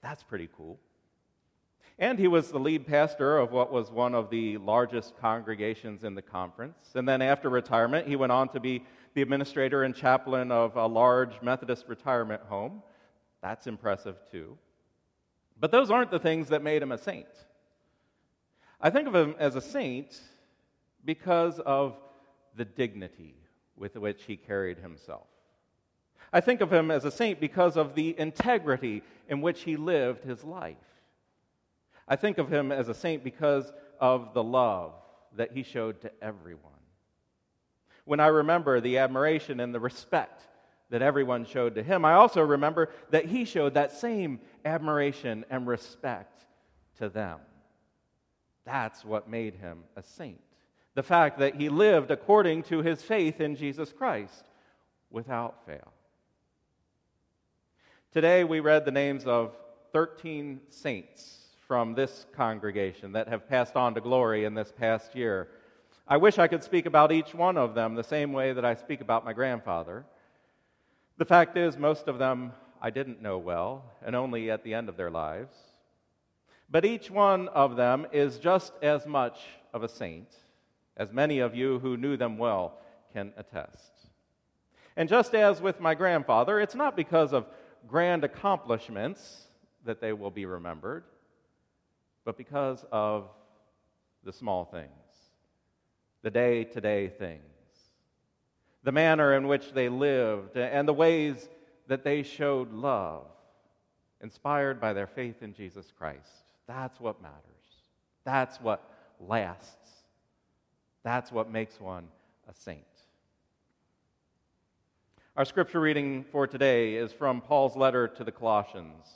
That's 0.00 0.22
pretty 0.22 0.48
cool. 0.56 0.78
And 1.98 2.18
he 2.18 2.28
was 2.28 2.50
the 2.50 2.58
lead 2.58 2.86
pastor 2.86 3.38
of 3.38 3.52
what 3.52 3.72
was 3.72 3.90
one 3.90 4.14
of 4.14 4.28
the 4.28 4.58
largest 4.58 5.16
congregations 5.18 6.04
in 6.04 6.14
the 6.14 6.22
conference. 6.22 6.90
And 6.94 7.08
then 7.08 7.22
after 7.22 7.48
retirement, 7.48 8.06
he 8.06 8.16
went 8.16 8.32
on 8.32 8.50
to 8.50 8.60
be 8.60 8.84
the 9.14 9.22
administrator 9.22 9.82
and 9.82 9.94
chaplain 9.94 10.52
of 10.52 10.76
a 10.76 10.86
large 10.86 11.40
Methodist 11.40 11.86
retirement 11.88 12.42
home. 12.42 12.82
That's 13.40 13.66
impressive 13.66 14.16
too. 14.30 14.58
But 15.58 15.70
those 15.70 15.90
aren't 15.90 16.10
the 16.10 16.18
things 16.18 16.48
that 16.48 16.62
made 16.62 16.82
him 16.82 16.92
a 16.92 16.98
saint. 16.98 17.26
I 18.78 18.90
think 18.90 19.08
of 19.08 19.14
him 19.14 19.34
as 19.38 19.56
a 19.56 19.62
saint 19.62 20.20
because 21.02 21.58
of 21.60 21.96
the 22.56 22.66
dignity 22.66 23.36
with 23.74 23.96
which 23.96 24.24
he 24.24 24.36
carried 24.36 24.78
himself. 24.78 25.26
I 26.30 26.40
think 26.40 26.60
of 26.60 26.70
him 26.70 26.90
as 26.90 27.06
a 27.06 27.10
saint 27.10 27.40
because 27.40 27.78
of 27.78 27.94
the 27.94 28.18
integrity 28.18 29.02
in 29.30 29.40
which 29.40 29.62
he 29.62 29.76
lived 29.76 30.24
his 30.24 30.44
life. 30.44 30.76
I 32.08 32.16
think 32.16 32.38
of 32.38 32.48
him 32.48 32.70
as 32.70 32.88
a 32.88 32.94
saint 32.94 33.24
because 33.24 33.72
of 34.00 34.32
the 34.32 34.42
love 34.42 34.92
that 35.36 35.52
he 35.52 35.62
showed 35.62 36.00
to 36.02 36.12
everyone. 36.22 36.72
When 38.04 38.20
I 38.20 38.28
remember 38.28 38.80
the 38.80 38.98
admiration 38.98 39.58
and 39.58 39.74
the 39.74 39.80
respect 39.80 40.42
that 40.90 41.02
everyone 41.02 41.44
showed 41.44 41.74
to 41.74 41.82
him, 41.82 42.04
I 42.04 42.12
also 42.12 42.40
remember 42.40 42.90
that 43.10 43.26
he 43.26 43.44
showed 43.44 43.74
that 43.74 43.92
same 43.92 44.40
admiration 44.64 45.44
and 45.50 45.66
respect 45.66 46.44
to 46.98 47.08
them. 47.08 47.40
That's 48.64 49.04
what 49.04 49.28
made 49.28 49.56
him 49.56 49.80
a 49.96 50.02
saint. 50.02 50.40
The 50.94 51.02
fact 51.02 51.40
that 51.40 51.56
he 51.56 51.68
lived 51.68 52.10
according 52.10 52.62
to 52.64 52.82
his 52.82 53.02
faith 53.02 53.40
in 53.40 53.56
Jesus 53.56 53.92
Christ 53.92 54.44
without 55.10 55.66
fail. 55.66 55.92
Today 58.12 58.44
we 58.44 58.60
read 58.60 58.84
the 58.84 58.92
names 58.92 59.24
of 59.24 59.56
13 59.92 60.60
saints 60.70 61.45
from 61.66 61.94
this 61.94 62.26
congregation 62.32 63.12
that 63.12 63.28
have 63.28 63.48
passed 63.48 63.76
on 63.76 63.94
to 63.94 64.00
glory 64.00 64.44
in 64.44 64.54
this 64.54 64.72
past 64.72 65.14
year. 65.14 65.48
I 66.06 66.16
wish 66.16 66.38
I 66.38 66.46
could 66.46 66.62
speak 66.62 66.86
about 66.86 67.10
each 67.10 67.34
one 67.34 67.56
of 67.56 67.74
them 67.74 67.94
the 67.94 68.04
same 68.04 68.32
way 68.32 68.52
that 68.52 68.64
I 68.64 68.74
speak 68.74 69.00
about 69.00 69.24
my 69.24 69.32
grandfather. 69.32 70.04
The 71.18 71.24
fact 71.24 71.56
is, 71.56 71.76
most 71.76 72.06
of 72.06 72.18
them 72.18 72.52
I 72.80 72.90
didn't 72.90 73.22
know 73.22 73.38
well, 73.38 73.84
and 74.04 74.14
only 74.14 74.50
at 74.50 74.62
the 74.62 74.74
end 74.74 74.88
of 74.88 74.96
their 74.96 75.10
lives. 75.10 75.56
But 76.70 76.84
each 76.84 77.10
one 77.10 77.48
of 77.48 77.76
them 77.76 78.06
is 78.12 78.38
just 78.38 78.72
as 78.82 79.06
much 79.06 79.40
of 79.72 79.82
a 79.82 79.88
saint 79.88 80.28
as 80.96 81.12
many 81.12 81.40
of 81.40 81.54
you 81.54 81.78
who 81.80 81.96
knew 81.96 82.16
them 82.16 82.38
well 82.38 82.78
can 83.12 83.32
attest. 83.36 83.92
And 84.96 85.08
just 85.08 85.34
as 85.34 85.60
with 85.60 85.78
my 85.78 85.94
grandfather, 85.94 86.58
it's 86.58 86.74
not 86.74 86.96
because 86.96 87.34
of 87.34 87.46
grand 87.86 88.24
accomplishments 88.24 89.48
that 89.84 90.00
they 90.00 90.12
will 90.12 90.30
be 90.30 90.46
remembered 90.46 91.04
but 92.26 92.36
because 92.36 92.84
of 92.90 93.30
the 94.24 94.32
small 94.32 94.64
things, 94.64 94.90
the 96.22 96.30
day 96.30 96.64
to 96.64 96.80
day 96.80 97.08
things, 97.08 97.40
the 98.82 98.90
manner 98.90 99.34
in 99.34 99.46
which 99.46 99.72
they 99.72 99.88
lived, 99.88 100.56
and 100.56 100.88
the 100.88 100.92
ways 100.92 101.48
that 101.86 102.02
they 102.02 102.24
showed 102.24 102.72
love, 102.72 103.26
inspired 104.20 104.80
by 104.80 104.92
their 104.92 105.06
faith 105.06 105.40
in 105.42 105.54
Jesus 105.54 105.92
Christ. 105.96 106.42
That's 106.66 106.98
what 106.98 107.22
matters. 107.22 107.36
That's 108.24 108.60
what 108.60 108.82
lasts. 109.20 109.90
That's 111.04 111.30
what 111.30 111.48
makes 111.48 111.80
one 111.80 112.08
a 112.48 112.54
saint. 112.54 112.82
Our 115.36 115.44
scripture 115.44 115.80
reading 115.80 116.24
for 116.32 116.48
today 116.48 116.96
is 116.96 117.12
from 117.12 117.40
Paul's 117.40 117.76
letter 117.76 118.08
to 118.08 118.24
the 118.24 118.32
Colossians. 118.32 119.06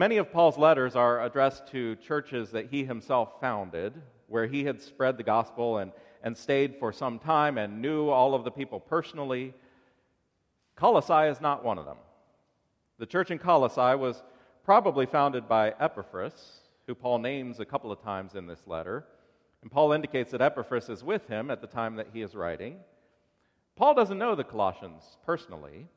Many 0.00 0.16
of 0.16 0.32
Paul's 0.32 0.56
letters 0.56 0.96
are 0.96 1.22
addressed 1.22 1.66
to 1.72 1.94
churches 1.96 2.52
that 2.52 2.70
he 2.70 2.86
himself 2.86 3.38
founded, 3.38 4.00
where 4.28 4.46
he 4.46 4.64
had 4.64 4.80
spread 4.80 5.18
the 5.18 5.22
gospel 5.22 5.76
and, 5.76 5.92
and 6.22 6.34
stayed 6.34 6.76
for 6.76 6.90
some 6.90 7.18
time 7.18 7.58
and 7.58 7.82
knew 7.82 8.08
all 8.08 8.34
of 8.34 8.42
the 8.42 8.50
people 8.50 8.80
personally. 8.80 9.52
Colossae 10.74 11.28
is 11.30 11.42
not 11.42 11.66
one 11.66 11.76
of 11.76 11.84
them. 11.84 11.98
The 12.96 13.04
church 13.04 13.30
in 13.30 13.38
Colossae 13.38 13.94
was 13.94 14.22
probably 14.64 15.04
founded 15.04 15.46
by 15.46 15.74
Epaphras, 15.78 16.60
who 16.86 16.94
Paul 16.94 17.18
names 17.18 17.60
a 17.60 17.66
couple 17.66 17.92
of 17.92 18.02
times 18.02 18.34
in 18.34 18.46
this 18.46 18.66
letter. 18.66 19.04
And 19.60 19.70
Paul 19.70 19.92
indicates 19.92 20.30
that 20.30 20.40
Epaphras 20.40 20.88
is 20.88 21.04
with 21.04 21.28
him 21.28 21.50
at 21.50 21.60
the 21.60 21.66
time 21.66 21.96
that 21.96 22.08
he 22.14 22.22
is 22.22 22.34
writing. 22.34 22.78
Paul 23.76 23.92
doesn't 23.92 24.16
know 24.16 24.34
the 24.34 24.44
Colossians 24.44 25.18
personally. 25.26 25.88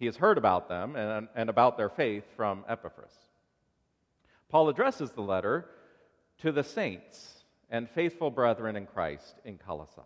He 0.00 0.06
has 0.06 0.16
heard 0.16 0.38
about 0.38 0.68
them 0.70 0.96
and, 0.96 1.28
and 1.36 1.50
about 1.50 1.76
their 1.76 1.90
faith 1.90 2.24
from 2.34 2.64
Epaphras. 2.66 3.12
Paul 4.48 4.70
addresses 4.70 5.10
the 5.10 5.20
letter 5.20 5.66
to 6.38 6.50
the 6.50 6.64
saints 6.64 7.44
and 7.68 7.88
faithful 7.88 8.30
brethren 8.30 8.76
in 8.76 8.86
Christ 8.86 9.34
in 9.44 9.58
Colossae. 9.58 10.00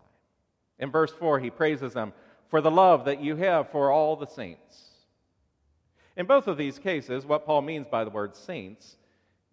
In 0.79 0.91
verse 0.91 1.13
4, 1.13 1.39
he 1.39 1.49
praises 1.49 1.93
them 1.93 2.11
for 2.49 2.59
the 2.59 2.69
love 2.69 3.05
that 3.05 3.23
you 3.23 3.37
have 3.37 3.71
for 3.71 3.89
all 3.89 4.17
the 4.17 4.27
saints. 4.27 4.83
In 6.17 6.25
both 6.25 6.47
of 6.47 6.57
these 6.57 6.77
cases, 6.77 7.25
what 7.25 7.45
Paul 7.45 7.61
means 7.61 7.87
by 7.87 8.03
the 8.03 8.09
word 8.09 8.35
saints 8.35 8.97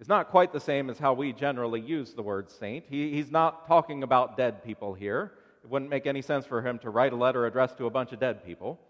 is 0.00 0.08
not 0.08 0.30
quite 0.30 0.52
the 0.52 0.58
same 0.58 0.90
as 0.90 0.98
how 0.98 1.12
we 1.12 1.32
generally 1.32 1.80
use 1.80 2.14
the 2.14 2.22
word 2.22 2.50
saint. 2.50 2.84
He, 2.90 3.12
he's 3.12 3.30
not 3.30 3.68
talking 3.68 4.02
about 4.02 4.36
dead 4.36 4.64
people 4.64 4.92
here. 4.92 5.34
It 5.62 5.70
wouldn't 5.70 5.90
make 5.90 6.08
any 6.08 6.20
sense 6.20 6.46
for 6.46 6.62
him 6.62 6.80
to 6.80 6.90
write 6.90 7.12
a 7.12 7.16
letter 7.16 7.46
addressed 7.46 7.78
to 7.78 7.86
a 7.86 7.90
bunch 7.90 8.10
of 8.10 8.18
dead 8.18 8.44
people. 8.44 8.80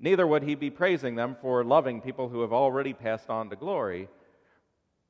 Neither 0.00 0.26
would 0.26 0.42
he 0.42 0.54
be 0.54 0.70
praising 0.70 1.14
them 1.14 1.36
for 1.42 1.62
loving 1.62 2.00
people 2.00 2.30
who 2.30 2.40
have 2.40 2.54
already 2.54 2.94
passed 2.94 3.28
on 3.28 3.50
to 3.50 3.56
glory. 3.56 4.08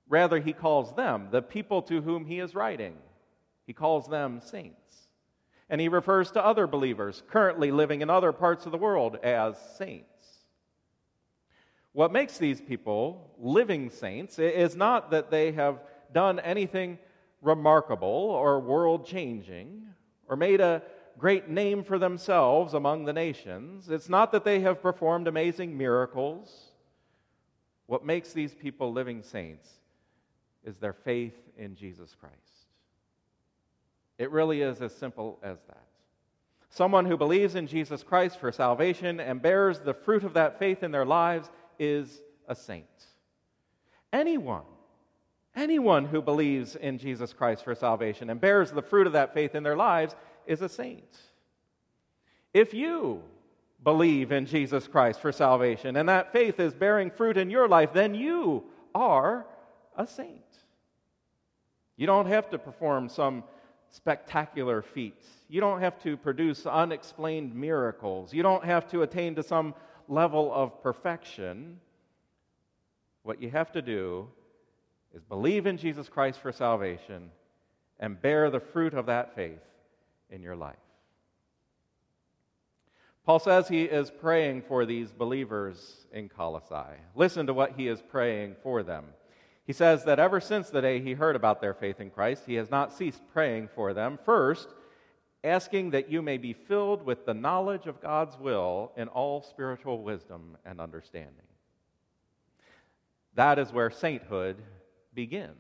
Rather, 0.09 0.41
he 0.41 0.53
calls 0.53 0.93
them, 0.97 1.29
the 1.31 1.41
people 1.41 1.81
to 1.83 2.03
whom 2.03 2.25
he 2.25 2.41
is 2.41 2.57
writing, 2.57 2.97
he 3.67 3.73
calls 3.73 4.09
them 4.09 4.41
saints. 4.45 5.09
And 5.69 5.81
he 5.81 5.89
refers 5.89 6.33
to 6.33 6.45
other 6.45 6.67
believers 6.67 7.23
currently 7.31 7.71
living 7.71 8.01
in 8.01 8.11
other 8.11 8.33
parts 8.33 8.67
of 8.67 8.73
the 8.73 8.79
world 8.79 9.17
as 9.23 9.57
saints. 9.79 10.09
What 11.93 12.13
makes 12.13 12.39
these 12.39 12.61
people 12.61 13.31
living 13.39 13.91
saints 13.91 14.41
is 14.41 14.75
not 14.75 15.13
that 15.13 15.31
they 15.31 15.53
have 15.53 15.81
done 16.13 16.41
anything 16.41 16.99
remarkable 17.41 18.09
or 18.09 18.59
world 18.59 19.07
changing 19.07 19.85
or 20.29 20.37
made 20.37 20.61
a 20.61 20.83
great 21.19 21.49
name 21.49 21.85
for 21.85 21.99
themselves 21.99 22.75
among 22.75 23.05
the 23.05 23.13
nations. 23.13 23.91
It's 23.91 24.09
not 24.09 24.33
that 24.33 24.45
they 24.45 24.61
have 24.61 24.83
performed 24.83 25.29
amazing 25.29 25.77
miracles. 25.77 26.71
What 27.87 28.05
makes 28.05 28.33
these 28.33 28.55
people 28.55 28.93
living 28.93 29.23
saints 29.23 29.69
is 30.65 30.79
their 30.79 30.93
faith 30.93 31.35
in 31.57 31.75
Jesus 31.75 32.15
Christ. 32.19 32.37
It 34.19 34.31
really 34.31 34.63
is 34.63 34.81
as 34.83 34.95
simple 34.95 35.39
as 35.43 35.59
that. 35.69 35.87
Someone 36.69 37.05
who 37.05 37.17
believes 37.17 37.57
in 37.57 37.67
Jesus 37.67 38.03
Christ 38.03 38.39
for 38.39 38.53
salvation 38.53 39.19
and 39.19 39.43
bears 39.43 39.81
the 39.81 39.95
fruit 39.95 40.25
of 40.25 40.35
that 40.35 40.59
faith 40.59 40.83
in 40.83 40.93
their 40.93 41.07
lives 41.07 41.51
is 41.79 42.21
a 42.47 42.55
saint. 42.55 42.85
Anyone, 44.13 44.63
anyone 45.57 46.05
who 46.05 46.23
believes 46.23 46.77
in 46.77 46.99
Jesus 46.99 47.33
Christ 47.33 47.65
for 47.65 47.75
salvation 47.75 48.31
and 48.31 48.41
bears 48.41 48.71
the 48.71 48.83
fruit 48.83 49.07
of 49.07 49.15
that 49.15 49.35
faith 49.35 49.55
in 49.55 49.63
their 49.63 49.77
lives 49.77 50.15
is 50.51 50.63
a 50.63 50.69
saint. 50.69 51.17
If 52.53 52.75
you 52.75 53.23
believe 53.85 54.33
in 54.33 54.47
Jesus 54.47 54.89
Christ 54.89 55.21
for 55.21 55.31
salvation 55.31 55.97
and 55.97 56.09
that 56.09 56.33
faith 56.33 56.59
is 56.59 56.75
bearing 56.75 57.13
fruit 57.13 57.37
in 57.37 57.51
your 57.51 57.69
life, 57.69 57.93
then 57.93 58.15
you 58.17 58.65
are 58.93 59.47
a 59.97 60.09
saint. 60.09 60.43
You 61.97 62.07
don't 62.09 62.27
have 62.27 62.51
to 62.51 62.59
perform 62.59 63.09
some 63.09 63.45
spectacular 63.91 64.83
feat. 64.83 65.23
You 65.49 65.61
don't 65.61 65.81
have 65.81 66.03
to 66.03 66.17
produce 66.17 66.67
unexplained 66.67 67.55
miracles. 67.55 68.35
You 68.35 68.43
don't 68.43 68.65
have 68.65 68.89
to 68.91 69.03
attain 69.03 69.37
to 69.37 69.45
some 69.45 69.73
level 70.09 70.53
of 70.53 70.83
perfection. 70.83 71.79
What 73.23 73.41
you 73.41 73.51
have 73.51 73.71
to 73.73 73.83
do 73.83 74.27
is 75.15 75.23
believe 75.23 75.67
in 75.67 75.77
Jesus 75.77 76.09
Christ 76.09 76.41
for 76.41 76.51
salvation 76.51 77.31
and 78.01 78.21
bear 78.21 78.51
the 78.51 78.61
fruit 78.61 78.95
of 78.95 79.07
that 79.07 79.37
faith 79.37 79.61
in 80.31 80.43
your 80.43 80.57
life. 80.57 80.77
Paul 83.25 83.39
says 83.39 83.69
he 83.69 83.85
is 83.85 84.11
praying 84.11 84.63
for 84.63 84.85
these 84.85 85.13
believers 85.13 86.07
in 86.13 86.29
Colossae. 86.29 86.99
Listen 87.15 87.47
to 87.47 87.55
what 87.55 87.75
he 87.77 87.87
is 87.87 88.03
praying 88.03 88.57
for 88.63 88.83
them. 88.83 89.05
He 89.67 89.73
says 89.73 90.05
that 90.05 90.19
ever 90.19 90.41
since 90.41 90.71
the 90.71 90.81
day 90.81 91.01
he 91.01 91.13
heard 91.13 91.37
about 91.37 91.61
their 91.61 91.75
faith 91.75 92.01
in 92.01 92.11
Christ, 92.11 92.45
he 92.47 92.55
has 92.55 92.71
not 92.71 92.93
ceased 92.93 93.23
praying 93.33 93.69
for 93.75 93.95
them. 93.95 94.19
First, 94.25 94.69
asking 95.45 95.91
that 95.91 96.11
you 96.11 96.23
may 96.23 96.39
be 96.39 96.53
filled 96.53 97.05
with 97.05 97.25
the 97.25 97.35
knowledge 97.35 97.87
of 97.87 98.01
God's 98.01 98.37
will 98.39 98.93
in 98.97 99.09
all 99.09 99.43
spiritual 99.43 100.03
wisdom 100.03 100.57
and 100.65 100.81
understanding. 100.81 101.47
That 103.35 103.59
is 103.59 103.73
where 103.73 103.91
sainthood 103.91 104.57
begins. 105.15 105.55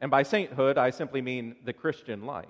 And 0.00 0.10
by 0.10 0.24
sainthood, 0.24 0.78
I 0.78 0.90
simply 0.90 1.22
mean 1.22 1.56
the 1.64 1.72
Christian 1.72 2.26
life 2.26 2.46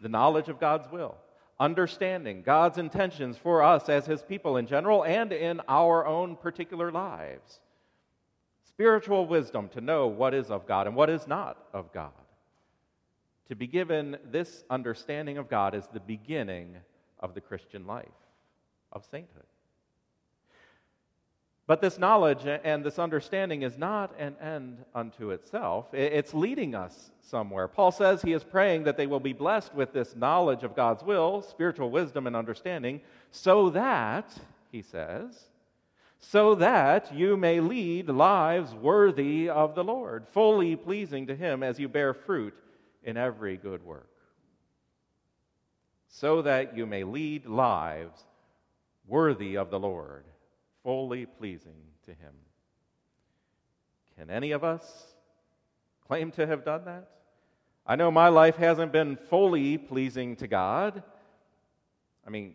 the 0.00 0.08
knowledge 0.08 0.48
of 0.48 0.60
God's 0.60 0.90
will, 0.90 1.16
understanding 1.58 2.42
God's 2.42 2.78
intentions 2.78 3.36
for 3.36 3.62
us 3.62 3.88
as 3.88 4.06
His 4.06 4.22
people 4.22 4.56
in 4.56 4.66
general 4.66 5.04
and 5.04 5.32
in 5.32 5.60
our 5.68 6.06
own 6.06 6.36
particular 6.36 6.90
lives. 6.90 7.60
Spiritual 8.64 9.26
wisdom 9.26 9.68
to 9.70 9.80
know 9.80 10.06
what 10.06 10.32
is 10.32 10.50
of 10.50 10.66
God 10.66 10.86
and 10.86 10.96
what 10.96 11.10
is 11.10 11.26
not 11.26 11.58
of 11.74 11.92
God. 11.92 12.12
To 13.48 13.56
be 13.56 13.66
given 13.66 14.16
this 14.30 14.64
understanding 14.70 15.36
of 15.36 15.50
God 15.50 15.74
is 15.74 15.86
the 15.92 16.00
beginning 16.00 16.76
of 17.18 17.34
the 17.34 17.40
Christian 17.40 17.86
life, 17.86 18.06
of 18.92 19.04
sainthood. 19.10 19.49
But 21.70 21.80
this 21.80 22.00
knowledge 22.00 22.46
and 22.64 22.82
this 22.82 22.98
understanding 22.98 23.62
is 23.62 23.78
not 23.78 24.12
an 24.18 24.34
end 24.42 24.78
unto 24.92 25.30
itself. 25.30 25.86
It's 25.94 26.34
leading 26.34 26.74
us 26.74 27.12
somewhere. 27.20 27.68
Paul 27.68 27.92
says 27.92 28.20
he 28.20 28.32
is 28.32 28.42
praying 28.42 28.82
that 28.82 28.96
they 28.96 29.06
will 29.06 29.20
be 29.20 29.32
blessed 29.32 29.72
with 29.72 29.92
this 29.92 30.16
knowledge 30.16 30.64
of 30.64 30.74
God's 30.74 31.04
will, 31.04 31.42
spiritual 31.42 31.92
wisdom, 31.92 32.26
and 32.26 32.34
understanding, 32.34 33.00
so 33.30 33.70
that, 33.70 34.36
he 34.72 34.82
says, 34.82 35.44
so 36.18 36.56
that 36.56 37.14
you 37.14 37.36
may 37.36 37.60
lead 37.60 38.08
lives 38.08 38.74
worthy 38.74 39.48
of 39.48 39.76
the 39.76 39.84
Lord, 39.84 40.26
fully 40.26 40.74
pleasing 40.74 41.28
to 41.28 41.36
him 41.36 41.62
as 41.62 41.78
you 41.78 41.88
bear 41.88 42.14
fruit 42.14 42.54
in 43.04 43.16
every 43.16 43.56
good 43.56 43.84
work. 43.84 44.10
So 46.08 46.42
that 46.42 46.76
you 46.76 46.84
may 46.84 47.04
lead 47.04 47.46
lives 47.46 48.24
worthy 49.06 49.56
of 49.56 49.70
the 49.70 49.78
Lord 49.78 50.24
fully 50.82 51.26
pleasing 51.26 51.76
to 52.06 52.10
Him. 52.10 52.34
Can 54.18 54.30
any 54.30 54.52
of 54.52 54.64
us 54.64 55.14
claim 56.06 56.30
to 56.32 56.46
have 56.46 56.64
done 56.64 56.84
that? 56.84 57.08
I 57.86 57.96
know 57.96 58.10
my 58.10 58.28
life 58.28 58.56
hasn't 58.56 58.92
been 58.92 59.16
fully 59.16 59.78
pleasing 59.78 60.36
to 60.36 60.46
God. 60.46 61.02
I 62.26 62.30
mean, 62.30 62.54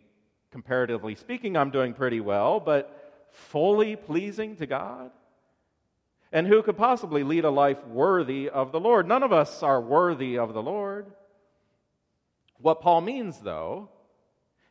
comparatively 0.50 1.14
speaking, 1.14 1.56
I'm 1.56 1.70
doing 1.70 1.92
pretty 1.92 2.20
well, 2.20 2.60
but 2.60 3.28
fully 3.30 3.96
pleasing 3.96 4.56
to 4.56 4.66
God? 4.66 5.10
And 6.32 6.46
who 6.46 6.62
could 6.62 6.76
possibly 6.76 7.22
lead 7.22 7.44
a 7.44 7.50
life 7.50 7.84
worthy 7.86 8.48
of 8.48 8.72
the 8.72 8.80
Lord? 8.80 9.06
None 9.06 9.22
of 9.22 9.32
us 9.32 9.62
are 9.62 9.80
worthy 9.80 10.38
of 10.38 10.54
the 10.54 10.62
Lord. 10.62 11.06
What 12.58 12.80
Paul 12.80 13.00
means, 13.00 13.40
though, 13.40 13.90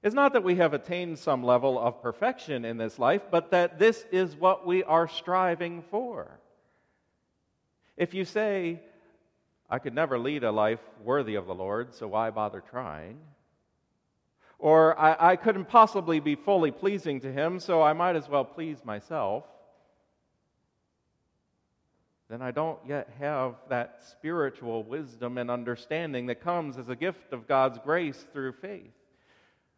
is 0.05 0.13
not 0.13 0.33
that 0.33 0.43
we 0.43 0.57
have 0.57 0.75
attained 0.75 1.17
some 1.17 1.43
level 1.43 1.79
of 1.79 1.99
perfection 1.99 2.63
in 2.63 2.77
this 2.77 2.99
life, 2.99 3.23
but 3.31 3.49
that 3.49 3.79
this 3.79 4.05
is 4.11 4.35
what 4.35 4.65
we 4.65 4.83
are 4.83 5.07
striving 5.07 5.81
for. 5.89 6.39
If 7.97 8.13
you 8.13 8.23
say, 8.23 8.81
I 9.67 9.79
could 9.79 9.95
never 9.95 10.19
lead 10.19 10.43
a 10.43 10.51
life 10.51 10.79
worthy 11.03 11.33
of 11.33 11.47
the 11.47 11.55
Lord, 11.55 11.95
so 11.95 12.07
why 12.07 12.29
bother 12.29 12.61
trying? 12.69 13.17
Or 14.59 14.97
I, 14.99 15.31
I 15.31 15.35
couldn't 15.37 15.69
possibly 15.69 16.19
be 16.19 16.35
fully 16.35 16.69
pleasing 16.69 17.21
to 17.21 17.31
Him, 17.31 17.59
so 17.59 17.81
I 17.81 17.93
might 17.93 18.15
as 18.15 18.29
well 18.29 18.45
please 18.45 18.85
myself. 18.85 19.43
Then 22.29 22.43
I 22.43 22.51
don't 22.51 22.79
yet 22.87 23.09
have 23.17 23.55
that 23.69 24.03
spiritual 24.11 24.83
wisdom 24.83 25.39
and 25.39 25.49
understanding 25.49 26.27
that 26.27 26.41
comes 26.41 26.77
as 26.77 26.89
a 26.89 26.95
gift 26.95 27.33
of 27.33 27.47
God's 27.47 27.79
grace 27.79 28.23
through 28.31 28.51
faith. 28.51 28.93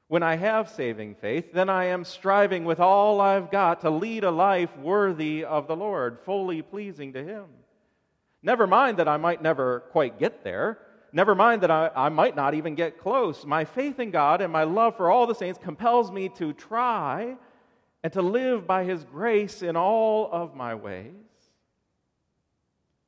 When 0.10 0.24
I 0.24 0.38
have 0.38 0.70
saving 0.70 1.16
faith, 1.16 1.51
then 1.51 1.70
I 1.70 1.86
am 1.86 2.05
striving 2.05 2.64
with 2.64 2.80
all 2.80 3.20
I've 3.20 3.51
got 3.51 3.82
to 3.82 3.89
lead 3.89 4.24
a 4.24 4.32
life 4.32 4.76
worthy 4.78 5.43
of 5.43 5.68
the 5.68 5.76
Lord, 5.76 6.20
fully 6.24 6.62
pleasing 6.62 7.14
to 7.14 7.24
Him. 7.24 7.45
Never 8.41 8.68
mind 8.68 8.97
that 8.97 9.10
I 9.10 9.18
might 9.18 9.41
never 9.41 9.82
quite 9.91 10.18
get 10.18 10.45
there. 10.45 10.80
Never 11.12 11.36
mind 11.36 11.62
that 11.64 11.72
I, 11.72 11.91
I 11.93 12.10
might 12.10 12.36
not 12.36 12.53
even 12.53 12.76
get 12.76 12.99
close. 12.99 13.45
My 13.45 13.66
faith 13.66 13.99
in 13.99 14.12
God 14.12 14.39
and 14.41 14.53
my 14.53 14.64
love 14.64 14.95
for 14.95 15.12
all 15.12 15.28
the 15.28 15.36
saints 15.36 15.60
compels 15.62 16.12
me 16.12 16.30
to 16.38 16.53
try 16.53 17.36
and 18.03 18.14
to 18.14 18.22
live 18.22 18.66
by 18.66 18.86
His 18.86 19.03
grace 19.03 19.62
in 19.62 19.76
all 19.76 20.30
of 20.32 20.55
my 20.55 20.76
ways. 20.76 21.12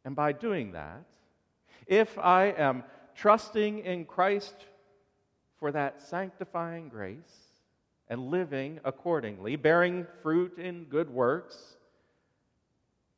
And 0.04 0.16
by 0.16 0.34
doing 0.34 0.74
that, 0.74 1.06
if 1.88 2.18
I 2.18 2.48
am 2.48 2.84
trusting 3.16 3.80
in 3.80 4.06
Christ 4.06 4.56
for 5.60 5.72
that 5.72 6.02
sanctifying 6.02 6.90
grace 6.90 7.50
and 8.08 8.32
living 8.32 8.80
accordingly, 8.84 9.56
bearing 9.56 10.08
fruit 10.24 10.58
in 10.58 10.86
good 10.86 11.10
works, 11.10 11.76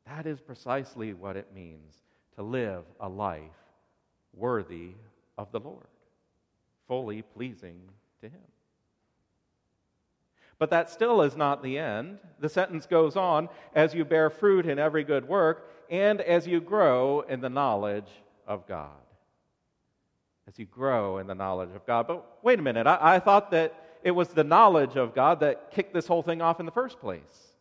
that 0.06 0.26
is 0.26 0.40
precisely 0.40 1.14
what 1.14 1.36
it 1.36 1.54
means 1.54 1.94
to 2.36 2.42
live 2.42 2.84
a 3.00 3.08
life 3.08 3.42
worthy 4.34 4.90
of 5.38 5.50
the 5.52 5.60
Lord, 5.60 5.86
fully 6.88 7.22
pleasing 7.22 7.80
to 8.20 8.28
Him. 8.28 8.40
But 10.58 10.70
that 10.70 10.90
still 10.90 11.22
is 11.22 11.36
not 11.36 11.62
the 11.62 11.78
end. 11.78 12.18
The 12.38 12.48
sentence 12.48 12.86
goes 12.86 13.16
on 13.16 13.48
as 13.74 13.94
you 13.94 14.04
bear 14.04 14.30
fruit 14.30 14.66
in 14.66 14.78
every 14.78 15.04
good 15.04 15.26
work 15.26 15.70
and 15.90 16.20
as 16.20 16.46
you 16.46 16.60
grow 16.60 17.20
in 17.20 17.40
the 17.40 17.48
knowledge 17.48 18.10
of 18.46 18.66
God 18.66 18.90
as 20.48 20.58
you 20.58 20.66
grow 20.66 21.18
in 21.18 21.26
the 21.26 21.34
knowledge 21.34 21.70
of 21.74 21.86
God. 21.86 22.06
But 22.06 22.24
wait 22.42 22.58
a 22.58 22.62
minute, 22.62 22.86
I, 22.86 22.98
I 23.14 23.18
thought 23.18 23.50
that 23.52 23.74
it 24.02 24.10
was 24.10 24.28
the 24.28 24.44
knowledge 24.44 24.96
of 24.96 25.14
God 25.14 25.40
that 25.40 25.70
kicked 25.70 25.94
this 25.94 26.06
whole 26.06 26.22
thing 26.22 26.42
off 26.42 26.60
in 26.60 26.66
the 26.66 26.72
first 26.72 27.00
place. 27.00 27.52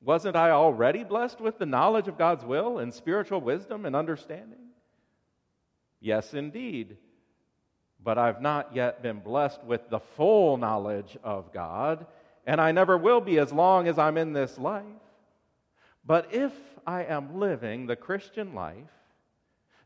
Wasn't 0.00 0.36
I 0.36 0.50
already 0.50 1.02
blessed 1.02 1.40
with 1.40 1.58
the 1.58 1.66
knowledge 1.66 2.08
of 2.08 2.18
God's 2.18 2.44
will 2.44 2.78
and 2.78 2.92
spiritual 2.92 3.40
wisdom 3.40 3.86
and 3.86 3.96
understanding? 3.96 4.58
Yes, 5.98 6.34
indeed. 6.34 6.98
But 8.02 8.18
I've 8.18 8.42
not 8.42 8.76
yet 8.76 9.02
been 9.02 9.20
blessed 9.20 9.64
with 9.64 9.88
the 9.88 10.00
full 10.00 10.58
knowledge 10.58 11.16
of 11.24 11.52
God, 11.54 12.06
and 12.46 12.60
I 12.60 12.72
never 12.72 12.98
will 12.98 13.22
be 13.22 13.38
as 13.38 13.50
long 13.50 13.88
as 13.88 13.98
I'm 13.98 14.18
in 14.18 14.34
this 14.34 14.58
life. 14.58 14.84
But 16.04 16.34
if 16.34 16.52
I 16.86 17.04
am 17.04 17.40
living 17.40 17.86
the 17.86 17.96
Christian 17.96 18.54
life, 18.54 18.76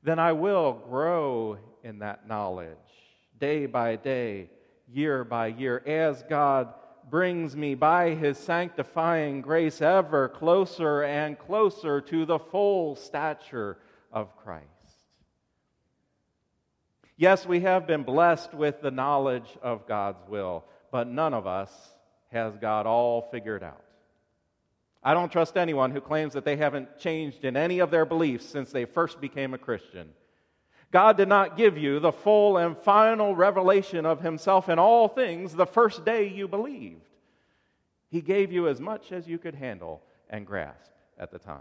then 0.02 0.18
I 0.18 0.32
will 0.32 0.72
grow 0.72 1.58
in 1.82 2.00
that 2.00 2.28
knowledge 2.28 2.76
day 3.38 3.66
by 3.66 3.96
day, 3.96 4.50
year 4.92 5.24
by 5.24 5.48
year, 5.48 5.82
as 5.86 6.22
God 6.28 6.74
brings 7.08 7.56
me 7.56 7.74
by 7.74 8.14
his 8.14 8.36
sanctifying 8.38 9.40
grace 9.40 9.80
ever 9.80 10.28
closer 10.28 11.02
and 11.02 11.38
closer 11.38 12.00
to 12.02 12.26
the 12.26 12.38
full 12.38 12.96
stature 12.96 13.78
of 14.12 14.36
Christ. 14.36 14.64
Yes, 17.16 17.46
we 17.46 17.60
have 17.60 17.86
been 17.86 18.04
blessed 18.04 18.54
with 18.54 18.80
the 18.80 18.90
knowledge 18.90 19.48
of 19.62 19.88
God's 19.88 20.22
will, 20.28 20.64
but 20.92 21.08
none 21.08 21.34
of 21.34 21.46
us 21.46 21.72
has 22.30 22.56
God 22.56 22.86
all 22.86 23.28
figured 23.32 23.62
out. 23.62 23.82
I 25.02 25.14
don't 25.14 25.30
trust 25.30 25.56
anyone 25.56 25.90
who 25.90 26.00
claims 26.00 26.32
that 26.34 26.44
they 26.44 26.56
haven't 26.56 26.98
changed 26.98 27.44
in 27.44 27.56
any 27.56 27.78
of 27.78 27.90
their 27.90 28.04
beliefs 28.04 28.46
since 28.46 28.72
they 28.72 28.84
first 28.84 29.20
became 29.20 29.54
a 29.54 29.58
Christian. 29.58 30.08
God 30.90 31.16
did 31.16 31.28
not 31.28 31.56
give 31.56 31.76
you 31.76 32.00
the 32.00 32.12
full 32.12 32.56
and 32.56 32.76
final 32.76 33.36
revelation 33.36 34.06
of 34.06 34.20
Himself 34.20 34.68
in 34.68 34.78
all 34.78 35.06
things 35.06 35.54
the 35.54 35.66
first 35.66 36.04
day 36.04 36.28
you 36.28 36.48
believed. 36.48 37.02
He 38.08 38.22
gave 38.22 38.50
you 38.50 38.68
as 38.68 38.80
much 38.80 39.12
as 39.12 39.28
you 39.28 39.38
could 39.38 39.54
handle 39.54 40.02
and 40.30 40.46
grasp 40.46 40.92
at 41.18 41.30
the 41.30 41.38
time. 41.38 41.60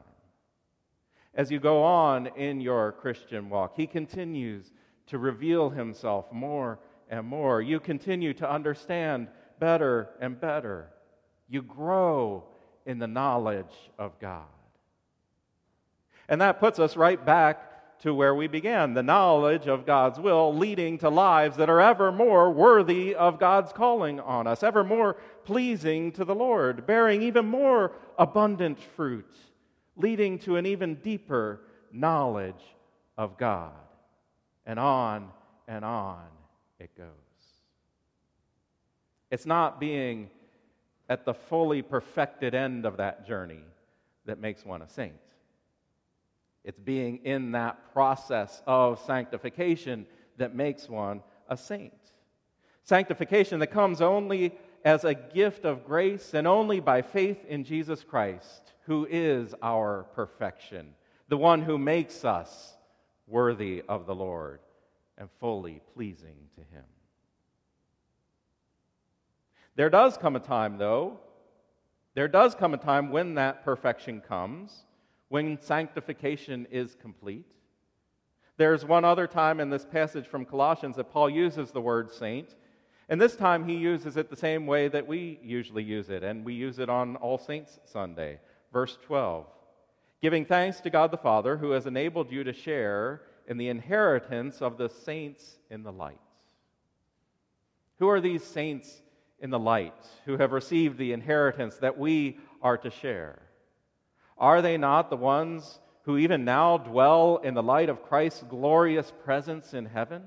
As 1.33 1.51
you 1.51 1.59
go 1.59 1.83
on 1.83 2.27
in 2.37 2.61
your 2.61 2.93
Christian 2.93 3.49
walk, 3.49 3.73
He 3.75 3.85
continues 3.85 4.71
to 5.07 5.17
reveal 5.17 5.69
Himself 5.69 6.31
more 6.31 6.79
and 7.09 7.25
more. 7.25 7.61
You 7.61 7.79
continue 7.79 8.33
to 8.35 8.49
understand 8.49 9.27
better 9.59 10.09
and 10.21 10.39
better. 10.39 10.89
You 11.49 11.61
grow 11.61 12.45
in 12.87 12.97
the 12.97 13.07
knowledge 13.07 13.91
of 13.99 14.17
God. 14.19 14.47
And 16.27 16.41
that 16.41 16.59
puts 16.59 16.79
us 16.79 16.97
right 16.97 17.23
back 17.23 17.99
to 17.99 18.13
where 18.13 18.33
we 18.33 18.47
began 18.47 18.93
the 18.93 19.03
knowledge 19.03 19.67
of 19.67 19.85
God's 19.85 20.19
will, 20.19 20.55
leading 20.55 20.97
to 20.99 21.09
lives 21.09 21.57
that 21.57 21.69
are 21.69 21.81
ever 21.81 22.11
more 22.11 22.49
worthy 22.49 23.13
of 23.13 23.39
God's 23.39 23.73
calling 23.73 24.19
on 24.19 24.47
us, 24.47 24.63
ever 24.63 24.83
more 24.83 25.17
pleasing 25.45 26.11
to 26.13 26.23
the 26.23 26.35
Lord, 26.35 26.85
bearing 26.85 27.21
even 27.23 27.45
more 27.45 27.91
abundant 28.17 28.79
fruit, 28.95 29.35
leading 29.95 30.39
to 30.39 30.55
an 30.55 30.65
even 30.65 30.95
deeper 30.95 31.61
knowledge 31.91 32.55
of 33.17 33.37
God. 33.37 33.71
And 34.65 34.79
on 34.79 35.29
and 35.67 35.83
on 35.83 36.23
it 36.79 36.95
goes. 36.95 37.07
It's 39.31 39.45
not 39.45 39.79
being 39.79 40.29
at 41.09 41.25
the 41.25 41.33
fully 41.33 41.81
perfected 41.81 42.53
end 42.53 42.85
of 42.85 42.97
that 42.97 43.27
journey 43.27 43.63
that 44.25 44.39
makes 44.39 44.65
one 44.65 44.81
a 44.81 44.89
saint. 44.89 45.13
It's 46.63 46.79
being 46.79 47.19
in 47.23 47.53
that 47.53 47.93
process 47.93 48.61
of 48.67 48.99
sanctification 49.05 50.05
that 50.37 50.53
makes 50.53 50.89
one 50.89 51.21
a 51.49 51.55
saint. 51.55 51.93
Sanctification 52.83 53.59
that 53.59 53.67
comes 53.67 54.01
only 54.01 54.53
as 54.83 55.03
a 55.03 55.13
gift 55.13 55.65
of 55.65 55.85
grace 55.85 56.33
and 56.33 56.45
only 56.45 56.79
by 56.79 57.01
faith 57.01 57.45
in 57.45 57.63
Jesus 57.63 58.03
Christ, 58.03 58.73
who 58.85 59.07
is 59.09 59.55
our 59.61 60.03
perfection, 60.13 60.93
the 61.29 61.37
one 61.37 61.61
who 61.61 61.77
makes 61.77 62.23
us 62.23 62.75
worthy 63.27 63.83
of 63.87 64.05
the 64.05 64.15
Lord 64.15 64.59
and 65.17 65.29
fully 65.39 65.81
pleasing 65.93 66.35
to 66.55 66.61
Him. 66.61 66.83
There 69.77 69.91
does 69.91 70.17
come 70.17 70.35
a 70.35 70.39
time, 70.39 70.79
though, 70.79 71.19
there 72.15 72.27
does 72.27 72.55
come 72.55 72.73
a 72.73 72.77
time 72.77 73.11
when 73.11 73.35
that 73.35 73.63
perfection 73.63 74.21
comes, 74.21 74.85
when 75.29 75.61
sanctification 75.61 76.65
is 76.71 76.95
complete. 76.95 77.51
There's 78.57 78.83
one 78.83 79.05
other 79.05 79.27
time 79.27 79.59
in 79.59 79.69
this 79.69 79.85
passage 79.85 80.25
from 80.25 80.45
Colossians 80.45 80.95
that 80.95 81.11
Paul 81.11 81.29
uses 81.29 81.69
the 81.69 81.79
word 81.79 82.11
saint, 82.11 82.55
and 83.07 83.21
this 83.21 83.35
time 83.35 83.67
he 83.67 83.75
uses 83.75 84.17
it 84.17 84.31
the 84.31 84.35
same 84.35 84.65
way 84.65 84.87
that 84.87 85.05
we 85.05 85.39
usually 85.43 85.83
use 85.83 86.09
it, 86.09 86.23
and 86.23 86.43
we 86.43 86.55
use 86.55 86.79
it 86.79 86.89
on 86.89 87.15
All 87.17 87.37
Saints 87.37 87.79
Sunday. 87.85 88.39
Verse 88.73 88.97
12 89.05 89.45
Giving 90.23 90.43
thanks 90.43 90.79
to 90.81 90.89
God 90.89 91.11
the 91.11 91.17
Father, 91.17 91.55
who 91.55 91.69
has 91.69 91.85
enabled 91.85 92.31
you 92.31 92.43
to 92.43 92.51
share 92.51 93.21
in 93.47 93.57
the 93.57 93.69
inheritance 93.69 94.59
of 94.59 94.79
the 94.79 94.89
saints 94.89 95.59
in 95.69 95.83
the 95.83 95.91
light. 95.91 96.17
Who 97.99 98.09
are 98.09 98.19
these 98.19 98.43
saints 98.43 99.03
in 99.39 99.49
the 99.49 99.59
light 99.59 99.93
who 100.25 100.37
have 100.37 100.51
received 100.51 100.97
the 100.97 101.13
inheritance 101.13 101.77
that 101.77 101.97
we 101.97 102.37
are 102.61 102.77
to 102.77 102.89
share? 102.89 103.41
Are 104.37 104.61
they 104.61 104.77
not 104.77 105.09
the 105.09 105.17
ones 105.17 105.79
who 106.03 106.17
even 106.17 106.45
now 106.45 106.77
dwell 106.77 107.37
in 107.43 107.53
the 107.53 107.63
light 107.63 107.89
of 107.89 108.03
Christ's 108.03 108.43
glorious 108.43 109.11
presence 109.23 109.73
in 109.73 109.85
heaven? 109.85 110.23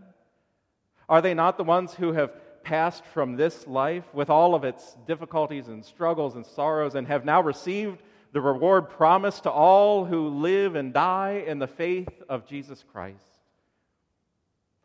Are 1.08 1.22
they 1.22 1.34
not 1.34 1.56
the 1.56 1.64
ones 1.64 1.94
who 1.94 2.12
have 2.12 2.32
passed 2.62 3.04
from 3.06 3.36
this 3.36 3.66
life 3.66 4.04
with 4.12 4.30
all 4.30 4.54
of 4.54 4.64
its 4.64 4.96
difficulties 5.06 5.68
and 5.68 5.84
struggles 5.84 6.36
and 6.36 6.44
sorrows 6.44 6.94
and 6.94 7.06
have 7.06 7.24
now 7.24 7.40
received 7.40 8.02
the 8.32 8.40
reward 8.40 8.90
promised 8.90 9.44
to 9.44 9.50
all 9.50 10.04
who 10.04 10.28
live 10.28 10.76
and 10.76 10.92
die 10.92 11.42
in 11.46 11.58
the 11.58 11.66
faith 11.66 12.22
of 12.28 12.46
Jesus 12.46 12.84
Christ? 12.92 13.24